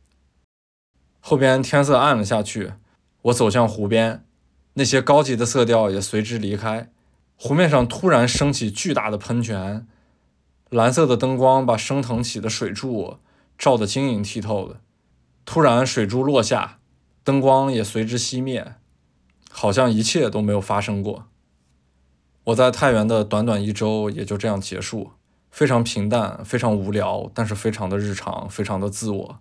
[1.20, 2.74] 后边天色暗了下去，
[3.22, 4.26] 我走向湖边，
[4.74, 6.92] 那些高级的色调也随之离开。
[7.36, 9.88] 湖面上突然升起巨大的喷泉，
[10.72, 13.20] 蓝色的灯光把升腾起的水柱
[13.58, 14.82] 照得晶莹剔透的。
[15.46, 16.80] 突然，水珠落下，
[17.24, 18.74] 灯光也随之熄灭，
[19.58, 21.28] 好像一切都没有发生过。
[22.44, 25.12] 我在太原的短短一周也就这样结束，
[25.50, 29.40] 非常平淡，非常无聊，但是非常的日常，非常的自我。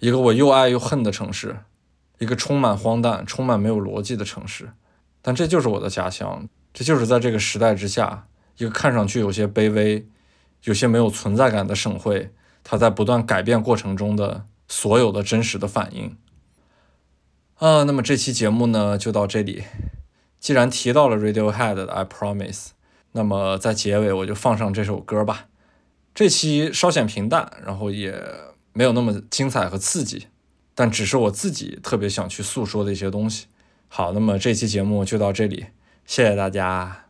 [0.00, 1.60] 一个我又爱又恨的城市，
[2.18, 4.72] 一个充满荒诞、充满没有逻辑的城市。
[5.22, 8.26] 但这就是我的家乡，这就是在这个时代之下，
[8.58, 10.06] 一个看上去有些卑微、
[10.64, 12.30] 有些没有存在感的省会，
[12.62, 16.14] 它在不断改变过程中的所有的真实的反应。
[17.58, 19.64] 啊，那么这期节目呢，就到这里。
[20.38, 22.68] 既然提到了 Radiohead 的 I Promise，
[23.12, 25.46] 那么在结尾我就放上这首歌吧。
[26.14, 28.22] 这期稍显平淡，然后也
[28.72, 30.28] 没有那么精彩和刺激，
[30.76, 33.46] 但只是我自己特别想去诉说的一些东西。
[33.88, 35.66] 好，那么这期节目就到这里，
[36.06, 37.07] 谢谢大家。